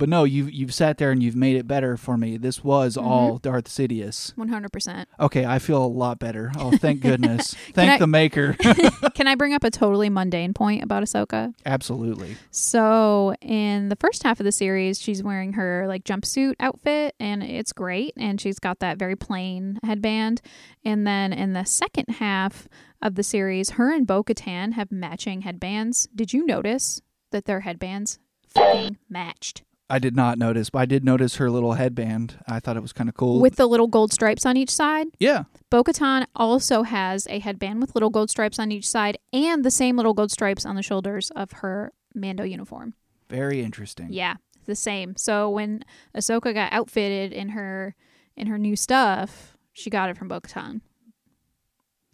[0.00, 2.36] But no, you've you've sat there and you've made it better for me.
[2.38, 3.06] This was Mm-hmm.
[3.06, 4.36] all Darth Sidious.
[4.36, 5.08] One hundred percent.
[5.20, 6.50] Okay, I feel a lot better.
[6.58, 7.54] Oh, thank goodness.
[7.74, 8.56] Thank I- the maker.
[9.14, 11.52] Can I bring up a totally mundane point about Ahsoka?
[11.66, 12.36] Absolutely.
[12.50, 17.42] So in the first half of the series, she's wearing her like jumpsuit outfit, and
[17.42, 18.14] it's great.
[18.16, 20.40] And she's got that very plain headband.
[20.84, 22.68] And then in the second half
[23.02, 26.08] of the series, her and Bo Katan have matching headbands.
[26.14, 27.00] Did you notice
[27.32, 31.72] that their headbands fucking matched I did not notice, but I did notice her little
[31.72, 32.38] headband.
[32.46, 33.40] I thought it was kind of cool.
[33.40, 35.08] with the little gold stripes on each side?
[35.18, 39.64] yeah, Bo Katan also has a headband with little gold stripes on each side and
[39.64, 42.94] the same little gold stripes on the shoulders of her Mando uniform.
[43.28, 44.08] very interesting.
[44.10, 45.16] Yeah, the same.
[45.16, 45.84] So when
[46.16, 47.94] Ahsoka got outfitted in her
[48.36, 50.80] in her new stuff, she got it from Bo-Katan.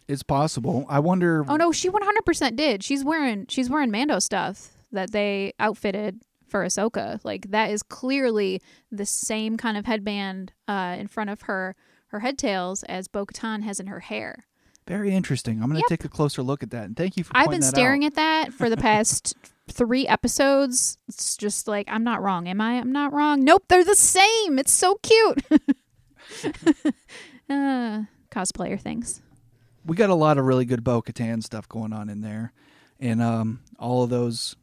[0.07, 0.85] It's possible.
[0.87, 1.43] I wonder.
[1.47, 2.83] Oh no, she 100% did.
[2.83, 7.19] She's wearing she's wearing Mando stuff that they outfitted for Ahsoka.
[7.23, 11.75] Like that is clearly the same kind of headband uh, in front of her
[12.07, 14.45] her head tails as Bo-Katan has in her hair.
[14.87, 15.61] Very interesting.
[15.61, 15.99] I'm going to Yep.
[15.99, 16.85] take a closer look at that.
[16.85, 17.35] And thank you for.
[17.35, 19.35] I've been staring at that for the past
[19.69, 20.97] three episodes.
[21.09, 22.79] It's just like I'm not wrong, am I?
[22.79, 23.43] I'm not wrong.
[23.43, 24.57] Nope, they're the same.
[24.57, 25.43] It's so cute.
[27.49, 29.21] uh, cosplayer things.
[29.85, 32.53] we got a lot of really good Bo Katan stuff going on in there,
[32.99, 34.55] and um, all of those.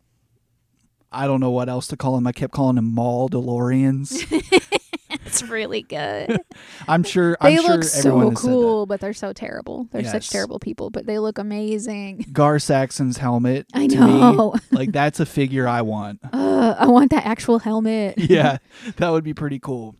[1.14, 2.27] I don't know what else to call them.
[2.27, 4.22] I kept calling them Mauldalorians.
[5.27, 6.38] It's really good.
[6.88, 7.37] I'm sure.
[7.40, 9.88] they I'm sure look everyone so cool, but they're so terrible.
[9.90, 10.12] They're Yes.
[10.12, 12.27] such terrible people, but they look amazing.
[12.33, 13.66] Gar Saxon's helmet.
[13.74, 14.53] I to know.
[14.53, 16.20] Me, like that's a figure I want.
[16.33, 18.14] Uh, I want that actual helmet.
[18.18, 18.59] yeah,
[18.96, 19.96] that would be pretty cool.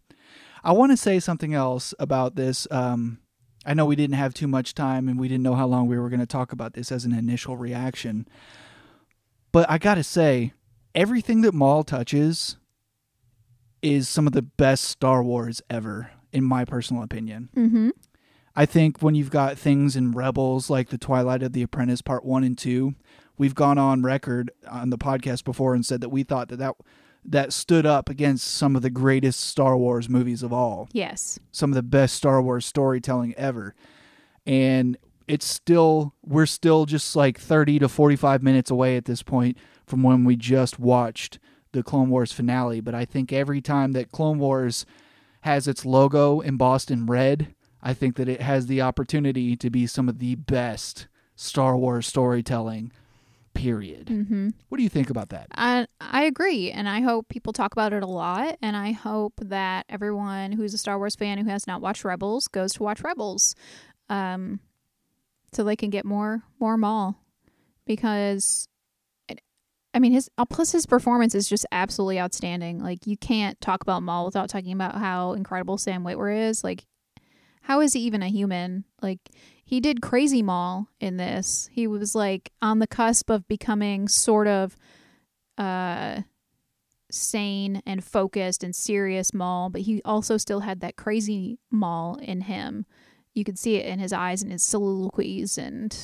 [0.62, 2.68] I want to say something else about this.
[2.70, 3.18] Um,
[3.66, 5.98] I know we didn't have too much time and we didn't know how long we
[5.98, 8.29] were going to talk about this as an initial reaction.
[9.53, 10.53] But I got to say,
[10.94, 12.57] everything that Maul touches
[13.83, 17.50] is some of the best Star Wars ever, in my personal opinion.
[17.57, 17.90] Mm-hmm.
[18.57, 22.24] I think when you've got things in Rebels like the Twilight of the Apprentice Part
[22.24, 22.94] 1 and 2,
[23.37, 26.74] we've gone on record on the podcast before and said that we thought that that,
[27.24, 31.38] that stood up against some of the greatest Star Wars movies of all, Yes.
[31.50, 33.74] some of the best Star Wars storytelling ever.
[34.46, 39.59] And it's still, we're still just like 30 to 45 minutes away at this point
[39.87, 41.38] from when we just watched
[41.73, 42.81] the Clone Wars finale.
[42.81, 44.87] But I think every time that Clone Wars
[45.42, 49.87] has its logo embossed in red, I think that it has the opportunity to be
[49.87, 52.92] some of the best Star Wars storytelling.
[53.53, 54.07] Period.
[54.07, 54.49] Mm-hmm.
[54.68, 55.47] What do you think about that?
[55.55, 58.57] I I agree, and I hope people talk about it a lot.
[58.61, 62.49] And I hope that everyone who's a Star Wars fan who has not watched Rebels
[62.49, 63.55] goes to watch Rebels,
[64.09, 64.59] um,
[65.53, 67.16] so they can get more more Maul,
[67.87, 68.68] because,
[69.94, 72.80] I mean, his uh, plus his performance is just absolutely outstanding.
[72.80, 76.64] Like you can't talk about Maul without talking about how incredible Sam Witwer is.
[76.64, 76.85] Like,
[77.62, 78.85] how is he even a human?
[79.00, 79.20] Like
[79.64, 81.70] he did crazy Maul in this.
[81.72, 84.76] He was like on the cusp of becoming sort of
[85.57, 86.22] uh
[87.11, 92.42] sane and focused and serious Maul, but he also still had that crazy Maul in
[92.42, 92.85] him.
[93.33, 95.96] You could see it in his eyes and his soliloquies and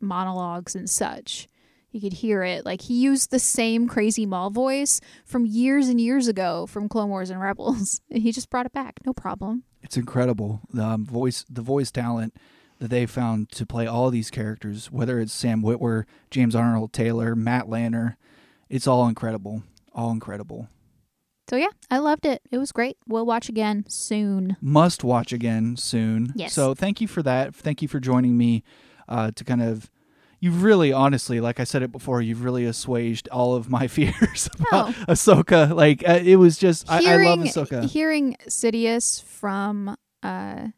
[0.00, 1.46] monologues and such.
[1.90, 2.64] You could hear it.
[2.66, 7.08] Like he used the same crazy Maul voice from years and years ago from Clone
[7.08, 8.00] Wars and Rebels.
[8.10, 9.00] And he just brought it back.
[9.06, 9.64] No problem.
[9.82, 10.60] It's incredible.
[10.72, 12.34] The um, voice, the voice talent
[12.78, 17.34] that they found to play all these characters, whether it's Sam Witwer, James Arnold Taylor,
[17.34, 18.16] Matt Lanter,
[18.68, 19.62] it's all incredible.
[19.94, 20.68] All incredible.
[21.48, 22.42] So yeah, I loved it.
[22.50, 22.98] It was great.
[23.06, 24.56] We'll watch again soon.
[24.60, 26.32] Must watch again soon.
[26.34, 26.52] Yes.
[26.52, 27.54] So thank you for that.
[27.54, 28.62] Thank you for joining me
[29.08, 29.90] uh, to kind of.
[30.40, 34.48] You've really, honestly, like I said it before, you've really assuaged all of my fears
[34.58, 35.04] about Oh.
[35.08, 35.74] Ahsoka.
[35.74, 37.84] Like uh, it was just, I, I love hearing Ahsoka.
[37.90, 40.68] hearing Sidious from uh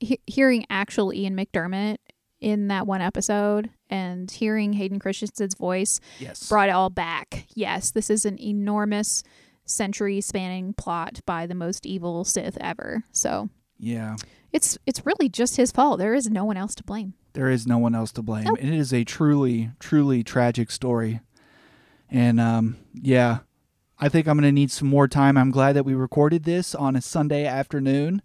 [0.00, 1.96] he- hearing actual Ian McDiarmid
[2.40, 6.48] in that one episode and hearing Hayden Christensen's voice yes.
[6.48, 7.44] brought it all back.
[7.54, 9.22] Yes, this is an enormous
[9.66, 13.04] century spanning plot by the most evil Sith ever.
[13.12, 14.16] So yeah.
[14.52, 15.98] it's it's really just his fault.
[15.98, 17.14] There is no one else to blame.
[17.32, 18.44] There is no one else to blame.
[18.44, 18.58] Nope.
[18.60, 21.20] And it is a truly, truly tragic story.
[22.10, 23.38] And um, yeah,
[23.98, 25.36] I think I'm going to need some more time.
[25.36, 28.22] I'm glad that we recorded this on a Sunday afternoon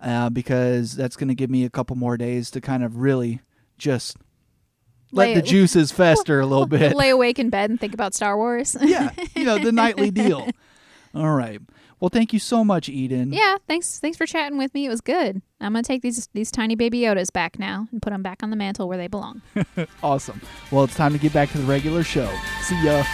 [0.00, 3.40] uh, because that's going to give me a couple more days to kind of really
[3.78, 4.16] just
[5.10, 6.94] let Lay- the juices fester a little bit.
[6.94, 8.76] Lay awake in bed and think about Star Wars.
[8.80, 10.48] yeah, you know, the nightly deal.
[11.14, 11.60] All right.
[11.98, 13.32] Well, thank you so much, Eden.
[13.32, 13.98] Yeah, thanks.
[13.98, 14.84] Thanks for chatting with me.
[14.84, 15.40] It was good.
[15.60, 18.50] I'm gonna take these these tiny baby Yodas back now and put them back on
[18.50, 19.40] the mantle where they belong.
[20.02, 20.42] awesome.
[20.70, 22.30] Well, it's time to get back to the regular show.
[22.62, 23.04] See ya.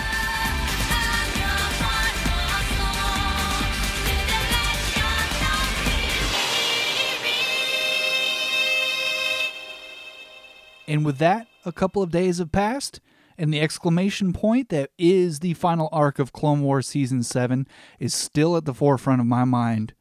[10.88, 13.00] And with that, a couple of days have passed,
[13.38, 17.66] and the exclamation point that is the final arc of Clone Wars Season 7
[17.98, 19.94] is still at the forefront of my mind.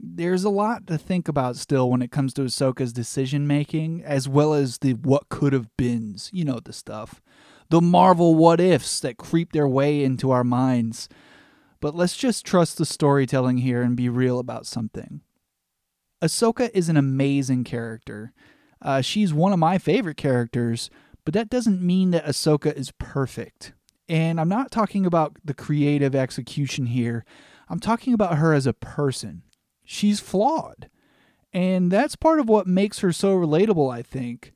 [0.00, 4.28] There's a lot to think about still when it comes to Ahsoka's decision making, as
[4.28, 6.30] well as the what could have beens.
[6.32, 7.20] You know the stuff.
[7.70, 11.08] The Marvel what ifs that creep their way into our minds.
[11.80, 15.20] But let's just trust the storytelling here and be real about something.
[16.22, 18.32] Ahsoka is an amazing character.
[18.80, 20.90] Uh, she's one of my favorite characters,
[21.28, 23.74] but that doesn't mean that Ahsoka is perfect.
[24.08, 27.26] And I'm not talking about the creative execution here.
[27.68, 29.42] I'm talking about her as a person.
[29.84, 30.88] She's flawed.
[31.52, 34.54] And that's part of what makes her so relatable, I think.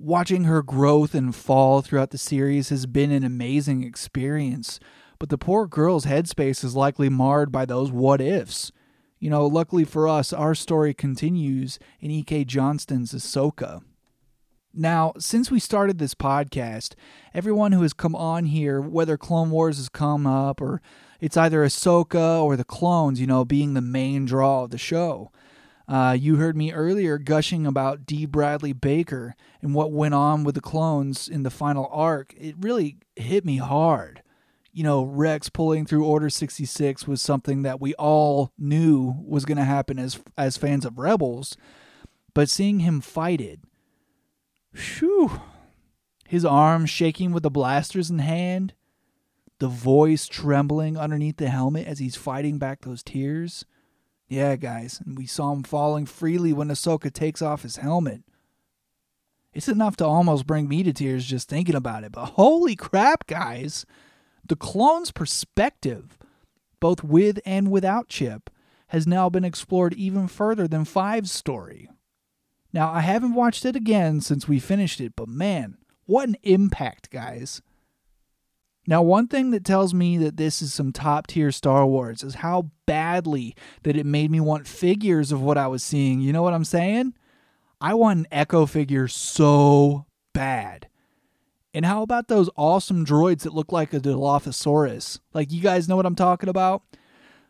[0.00, 4.80] Watching her growth and fall throughout the series has been an amazing experience,
[5.20, 8.72] but the poor girl's headspace is likely marred by those what ifs.
[9.20, 12.44] You know, luckily for us, our story continues in E.K.
[12.44, 13.82] Johnston's Ahsoka.
[14.78, 16.94] Now, since we started this podcast,
[17.34, 20.80] everyone who has come on here, whether Clone Wars has come up or
[21.20, 25.32] it's either Ahsoka or the clones, you know, being the main draw of the show.
[25.88, 28.24] Uh, you heard me earlier gushing about D.
[28.24, 32.32] Bradley Baker and what went on with the clones in the final arc.
[32.38, 34.22] It really hit me hard
[34.70, 39.58] you know, Rex pulling through Order 66 was something that we all knew was going
[39.58, 41.56] to happen as as fans of Rebels,
[42.32, 43.58] but seeing him fight it,
[44.72, 45.40] whew,
[46.26, 48.74] his arms shaking with the blasters in hand,
[49.58, 53.64] the voice trembling underneath the helmet as he's fighting back those tears.
[54.28, 58.22] Yeah, guys, and we saw him falling freely when Ahsoka takes off his helmet.
[59.54, 63.26] It's enough to almost bring me to tears just thinking about it, but holy crap,
[63.26, 63.86] guys!
[64.46, 66.18] The clone's perspective,
[66.78, 68.50] both with and without Chip,
[68.88, 71.88] has now been explored even further than Fives' story.
[72.72, 77.10] Now, I haven't watched it again since we finished it, but man, what an impact,
[77.10, 77.62] guys.
[78.86, 82.36] Now, one thing that tells me that this is some top tier Star Wars is
[82.36, 86.20] how badly that it made me want figures of what I was seeing.
[86.20, 87.12] You know what I'm saying?
[87.80, 90.88] I want an Echo figure so bad.
[91.74, 95.20] And how about those awesome droids that look like a Dilophosaurus?
[95.34, 96.82] Like, you guys know what I'm talking about?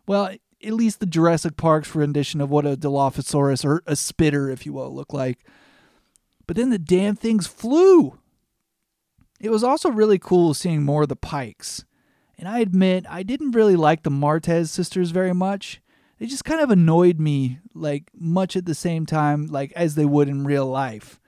[0.09, 0.35] Well,
[0.65, 4.73] at least the Jurassic Park's rendition of what a Dilophosaurus, or a spitter, if you
[4.73, 5.45] will, look like.
[6.47, 8.19] But then the damn things flew.
[9.41, 11.85] It was also really cool seeing more of the Pikes.
[12.39, 15.81] And I admit, I didn't really like the Martez sisters very much.
[16.19, 20.05] They just kind of annoyed me, like, much at the same time, like, as they
[20.05, 21.21] would in real life.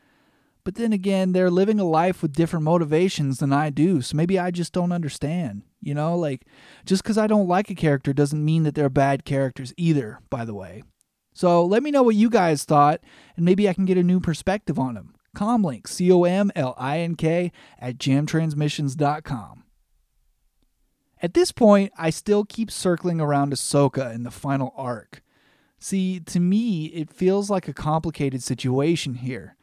[0.65, 4.03] But then again, they're living a life with different motivations than I do.
[4.03, 5.63] So maybe I just don't understand.
[5.81, 6.47] You know, like
[6.85, 10.45] just because I don't like a character doesn't mean that they're bad characters either, by
[10.45, 10.83] the way.
[11.33, 13.01] So let me know what you guys thought,
[13.37, 15.15] and maybe I can get a new perspective on them.
[15.35, 19.65] Comlink, C O M L I N K, at jamtransmissions.com.
[21.23, 25.23] At this point, I still keep circling around Ahsoka in the final arc.
[25.79, 29.57] See, to me, it feels like a complicated situation here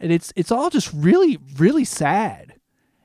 [0.00, 2.54] and it's it's all just really really sad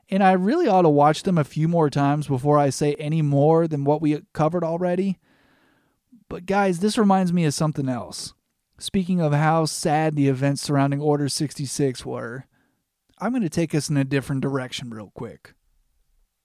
[0.08, 3.22] and i really ought to watch them a few more times before i say any
[3.22, 5.18] more than what we covered already.
[6.28, 8.34] But guys this reminds me of something else.
[8.78, 12.46] Speaking of how sad the events surrounding order 66 were
[13.18, 15.54] i'm going to take us in a different direction real quick.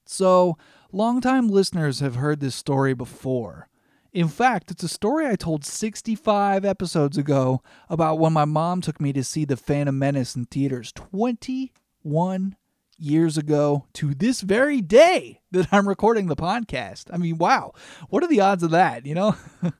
[0.05, 0.57] So
[0.91, 3.69] longtime listeners have heard this story before.
[4.13, 8.99] In fact, it's a story I told 65 episodes ago about when my mom took
[8.99, 12.57] me to see The Phantom Menace in theaters 21
[13.01, 17.05] years ago to this very day that I'm recording the podcast.
[17.11, 17.73] I mean, wow.
[18.09, 19.35] What are the odds of that, you know?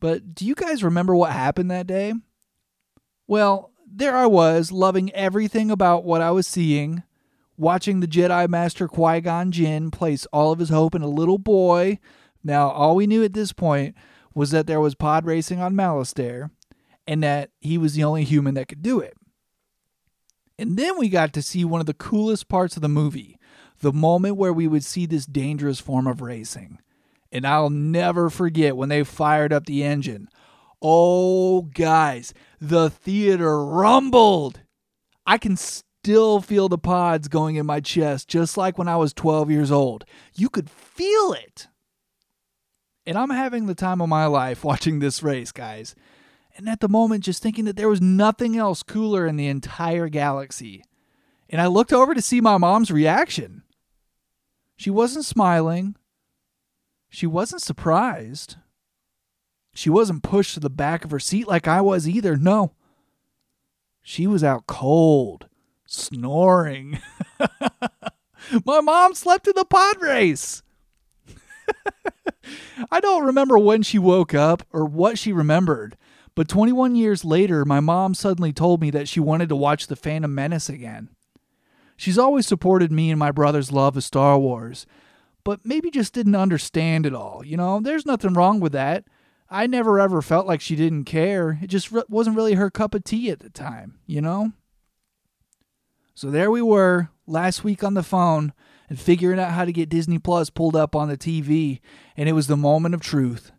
[0.00, 2.14] but do you guys remember what happened that day?
[3.26, 7.02] Well, there I was, loving everything about what I was seeing,
[7.56, 11.38] watching the Jedi Master Qui Gon Jinn place all of his hope in a little
[11.38, 11.98] boy
[12.44, 13.94] now, all we knew at this point
[14.34, 16.50] was that there was pod racing on Malastare
[17.06, 19.16] and that he was the only human that could do it.
[20.58, 23.38] And then we got to see one of the coolest parts of the movie
[23.80, 26.78] the moment where we would see this dangerous form of racing.
[27.30, 30.28] And I'll never forget when they fired up the engine.
[30.80, 34.60] Oh, guys, the theater rumbled.
[35.26, 39.12] I can still feel the pods going in my chest, just like when I was
[39.12, 40.04] 12 years old.
[40.34, 41.68] You could feel it.
[43.06, 45.94] And I'm having the time of my life watching this race, guys.
[46.58, 50.08] And at the moment, just thinking that there was nothing else cooler in the entire
[50.08, 50.82] galaxy.
[51.48, 53.62] And I looked over to see my mom's reaction.
[54.76, 55.94] She wasn't smiling.
[57.08, 58.56] She wasn't surprised.
[59.72, 62.36] She wasn't pushed to the back of her seat like I was either.
[62.36, 62.72] No.
[64.02, 65.46] She was out cold,
[65.86, 66.98] Snoring.
[68.64, 70.64] My mom slept in the pod race.
[72.90, 75.96] I don't remember when she woke up or what she remembered,
[76.38, 79.96] but 21 years later, my mom suddenly told me that she wanted to watch The
[79.96, 81.08] Phantom Menace again.
[81.96, 84.86] She's always supported me and my brother's love of Star Wars,
[85.42, 87.42] but maybe just didn't understand it all.
[87.44, 89.02] You know, there's nothing wrong with that.
[89.50, 91.58] I never ever felt like she didn't care.
[91.60, 94.52] It just wasn't really her cup of tea at the time, you know?
[96.14, 98.52] So there we were, last week on the phone
[98.88, 101.80] and figuring out how to get Disney Plus pulled up on the TV,
[102.16, 103.50] and it was the moment of truth.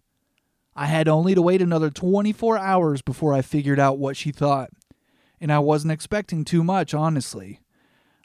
[0.80, 4.70] I had only to wait another 24 hours before I figured out what she thought,
[5.42, 7.60] and I wasn't expecting too much, honestly.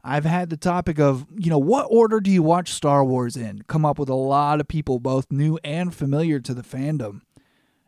[0.05, 3.63] I've had the topic of, you know, what order do you watch Star Wars in?
[3.67, 7.23] Come up with a lot of people, both new and familiar to the fandom.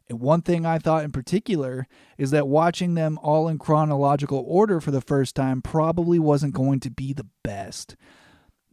[0.08, 1.86] And one thing I thought in particular
[2.18, 6.80] is that watching them all in chronological order for the first time probably wasn't going
[6.80, 7.94] to be the best.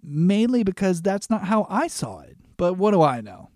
[0.02, 2.36] Mainly because that's not how I saw it.
[2.58, 3.52] But what do I know?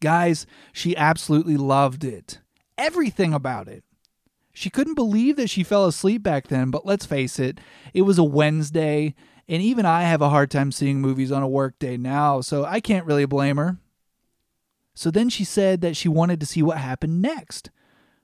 [0.00, 2.40] Guys, she absolutely loved it.
[2.78, 3.84] Everything about it.
[4.52, 7.60] She couldn't believe that she fell asleep back then, but let's face it,
[7.94, 9.14] it was a Wednesday,
[9.48, 12.64] and even I have a hard time seeing movies on a work day now, so
[12.64, 13.78] I can't really blame her.
[14.94, 17.70] So then she said that she wanted to see what happened next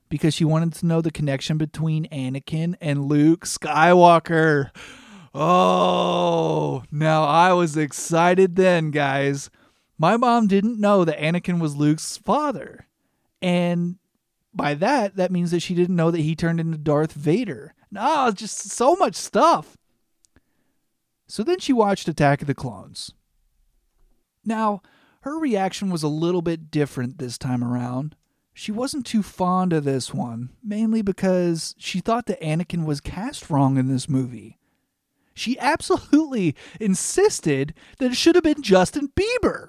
[0.08, 4.70] because she wanted to know the connection between Anakin and Luke Skywalker.
[5.34, 9.50] Oh, now I was excited then, guys.
[9.98, 12.86] My mom didn't know that Anakin was Luke's father.
[13.40, 13.96] And
[14.52, 17.74] by that, that means that she didn't know that he turned into Darth Vader.
[17.90, 19.76] No, just so much stuff.
[21.28, 23.12] So then she watched Attack of the Clones.
[24.44, 24.80] Now,
[25.22, 28.14] her reaction was a little bit different this time around.
[28.54, 33.50] She wasn't too fond of this one, mainly because she thought that Anakin was cast
[33.50, 34.58] wrong in this movie.
[35.34, 39.68] She absolutely insisted that it should have been Justin Bieber.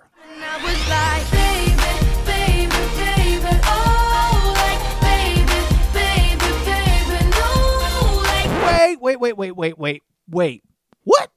[8.99, 10.63] Wait, wait, wait, wait, wait, wait, wait.
[11.03, 11.31] What?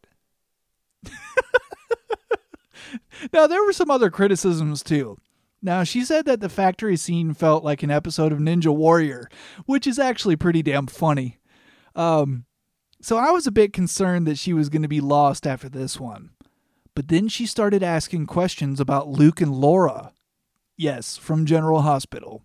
[3.32, 5.16] now, there were some other criticisms too.
[5.62, 9.28] Now, she said that the factory scene felt like an episode of Ninja Warrior,
[9.66, 11.38] which is actually pretty damn funny.
[11.94, 12.46] Um,
[13.02, 16.00] so I was a bit concerned that she was going to be lost after this
[16.00, 16.30] one.
[16.94, 20.12] But then she started asking questions about Luke and Laura.
[20.76, 22.42] Yes, from General Hospital.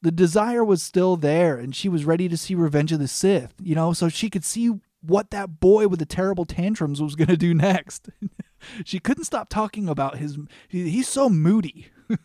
[0.00, 3.54] The desire was still there, and she was ready to see Revenge of the Sith,
[3.60, 7.28] you know, so she could see what that boy with the terrible tantrums was going
[7.28, 8.08] to do next.
[8.84, 10.38] she couldn't stop talking about his.
[10.68, 11.88] He's so moody.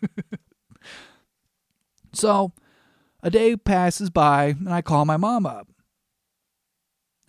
[2.12, 2.52] so,
[3.22, 5.68] a day passes by, and I call my mom up.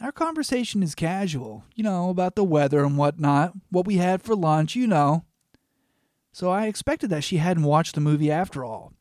[0.01, 4.35] Our conversation is casual, you know, about the weather and whatnot, what we had for
[4.35, 5.23] lunch, you know.
[6.33, 8.91] So I expected that she hadn't watched the movie after all.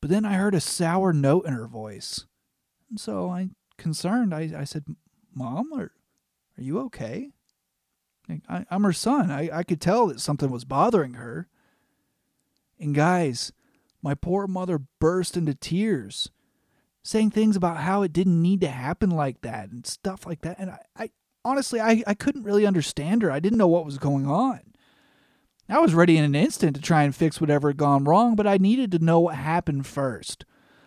[0.00, 2.26] But then I heard a sour note in her voice.
[2.90, 3.48] And so I,
[3.78, 4.84] concerned, I, I said,
[5.34, 5.92] Mom, are,
[6.58, 7.30] are you okay?
[8.48, 9.30] I, am her son.
[9.30, 11.48] I, I could tell that something was bothering her.
[12.78, 13.52] And guys,
[14.02, 16.30] my poor mother burst into tears
[17.02, 20.58] saying things about how it didn't need to happen like that and stuff like that.
[20.58, 21.10] And I, I
[21.44, 23.30] honestly, I, I couldn't really understand her.
[23.30, 24.60] I didn't know what was going on.
[25.68, 28.46] I was ready in an instant to try and fix whatever had gone wrong, but
[28.46, 30.44] I needed to know what happened first.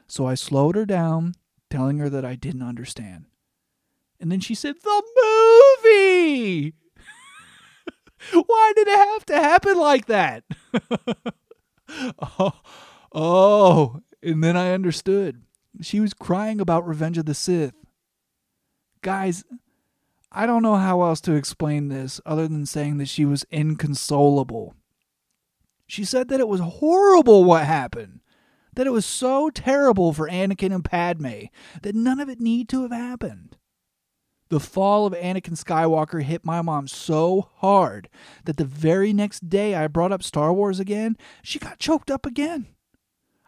[0.07, 1.36] So I slowed her down,
[1.70, 3.26] telling her that I didn't understand.
[4.20, 5.03] And then she said, The
[5.84, 6.74] movie!
[8.45, 10.43] Why did it have to happen like that?
[12.39, 12.53] oh,
[13.14, 15.43] oh, and then I understood.
[15.82, 17.74] She was crying about Revenge of the Sith.
[19.01, 19.43] Guys,
[20.32, 24.76] I don't know how else to explain this other than saying that she was inconsolable.
[25.86, 28.21] She said that it was horrible what happened,
[28.76, 31.45] that it was so terrible for Anakin and Padme
[31.82, 33.57] that none of it need to have happened.
[34.49, 38.09] The fall of Anakin Skywalker hit my mom so hard
[38.45, 42.26] that the very next day I brought up Star Wars again, she got choked up
[42.26, 42.67] again.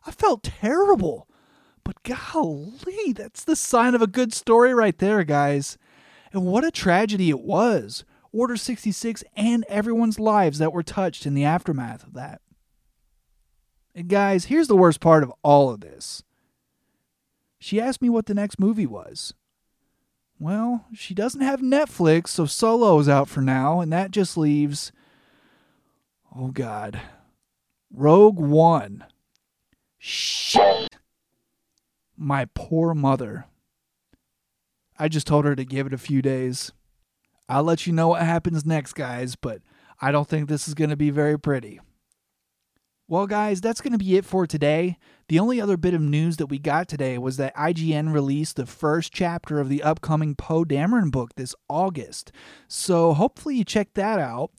[0.05, 1.27] I felt terrible.
[1.85, 5.77] But golly, that's the sign of a good story right there, guys.
[6.33, 8.03] And what a tragedy it was.
[8.33, 12.41] Order 66 and everyone's lives that were touched in the aftermath of that.
[13.93, 16.23] And guys, here's the worst part of all of this.
[17.59, 19.33] She asked me what the next movie was.
[20.37, 24.91] Well, she doesn't have Netflix, so Solo is out for now, and that just leaves.
[26.35, 26.99] Oh, God.
[27.93, 29.05] Rogue One.
[29.97, 30.89] Shit
[32.17, 33.45] my poor mother.
[34.97, 36.71] I just told her to give it a few days.
[37.47, 39.61] I'll let you know what happens next, guys, but
[40.01, 41.79] I don't think this is going to be very pretty.
[43.07, 44.97] Well, guys, that's going to be it for today.
[45.27, 48.65] The only other bit of news that we got today was that IGN released the
[48.65, 52.31] first chapter of the upcoming Poe Dameron book this August.
[52.67, 54.51] So hopefully you check that out.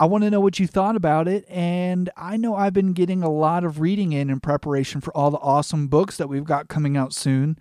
[0.00, 3.22] I want to know what you thought about it, and I know I've been getting
[3.22, 6.68] a lot of reading in in preparation for all the awesome books that we've got
[6.68, 7.58] coming out soon.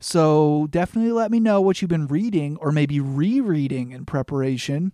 [0.00, 4.92] So definitely let me know what you've been reading or maybe rereading in preparation.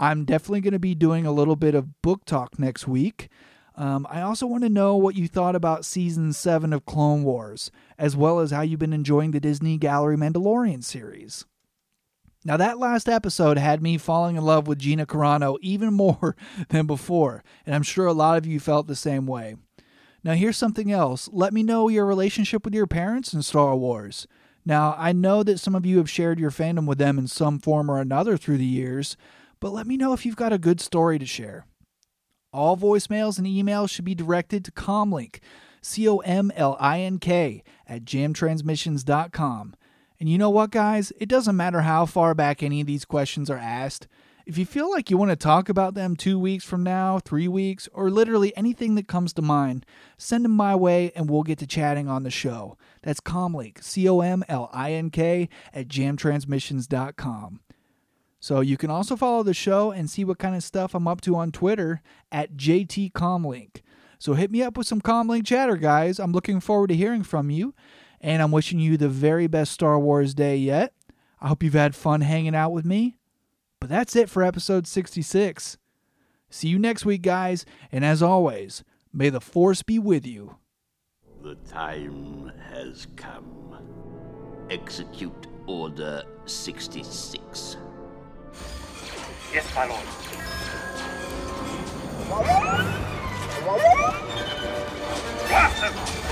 [0.00, 3.28] I'm definitely going to be doing a little bit of book talk next week.
[3.76, 7.70] Um, I also want to know what you thought about season 7 of Clone Wars,
[7.96, 11.44] as well as how you've been enjoying the Disney Gallery Mandalorian series.
[12.46, 16.36] Now, that last episode had me falling in love with Gina Carano even more
[16.68, 19.56] than before, and I'm sure a lot of you felt the same way.
[20.22, 21.28] Now, here's something else.
[21.32, 24.26] Let me know your relationship with your parents in Star Wars.
[24.66, 27.58] Now, I know that some of you have shared your fandom with them in some
[27.58, 29.16] form or another through the years,
[29.60, 31.66] but let me know if you've got a good story to share.
[32.52, 35.40] All voicemails and emails should be directed to Comlink,
[35.82, 39.74] C O M L I N K, at jamtransmissions.com.
[40.20, 41.12] And you know what, guys?
[41.18, 44.06] It doesn't matter how far back any of these questions are asked.
[44.46, 47.48] If you feel like you want to talk about them two weeks from now, three
[47.48, 49.86] weeks, or literally anything that comes to mind,
[50.18, 52.76] send them my way and we'll get to chatting on the show.
[53.02, 57.60] That's Comlink, C O M L I N K, at jamtransmissions.com.
[58.38, 61.22] So you can also follow the show and see what kind of stuff I'm up
[61.22, 63.80] to on Twitter at JT Comlink.
[64.18, 66.18] So hit me up with some Comlink chatter, guys.
[66.18, 67.74] I'm looking forward to hearing from you
[68.24, 70.94] and I'm wishing you the very best Star Wars day yet.
[71.42, 73.18] I hope you've had fun hanging out with me.
[73.80, 75.76] But that's it for episode 66.
[76.48, 80.56] See you next week, guys, and as always, may the Force be with you.
[81.42, 83.76] The time has come.
[84.70, 87.76] Execute Order 66.
[89.52, 90.00] Yes, my lord.
[95.46, 96.23] Blast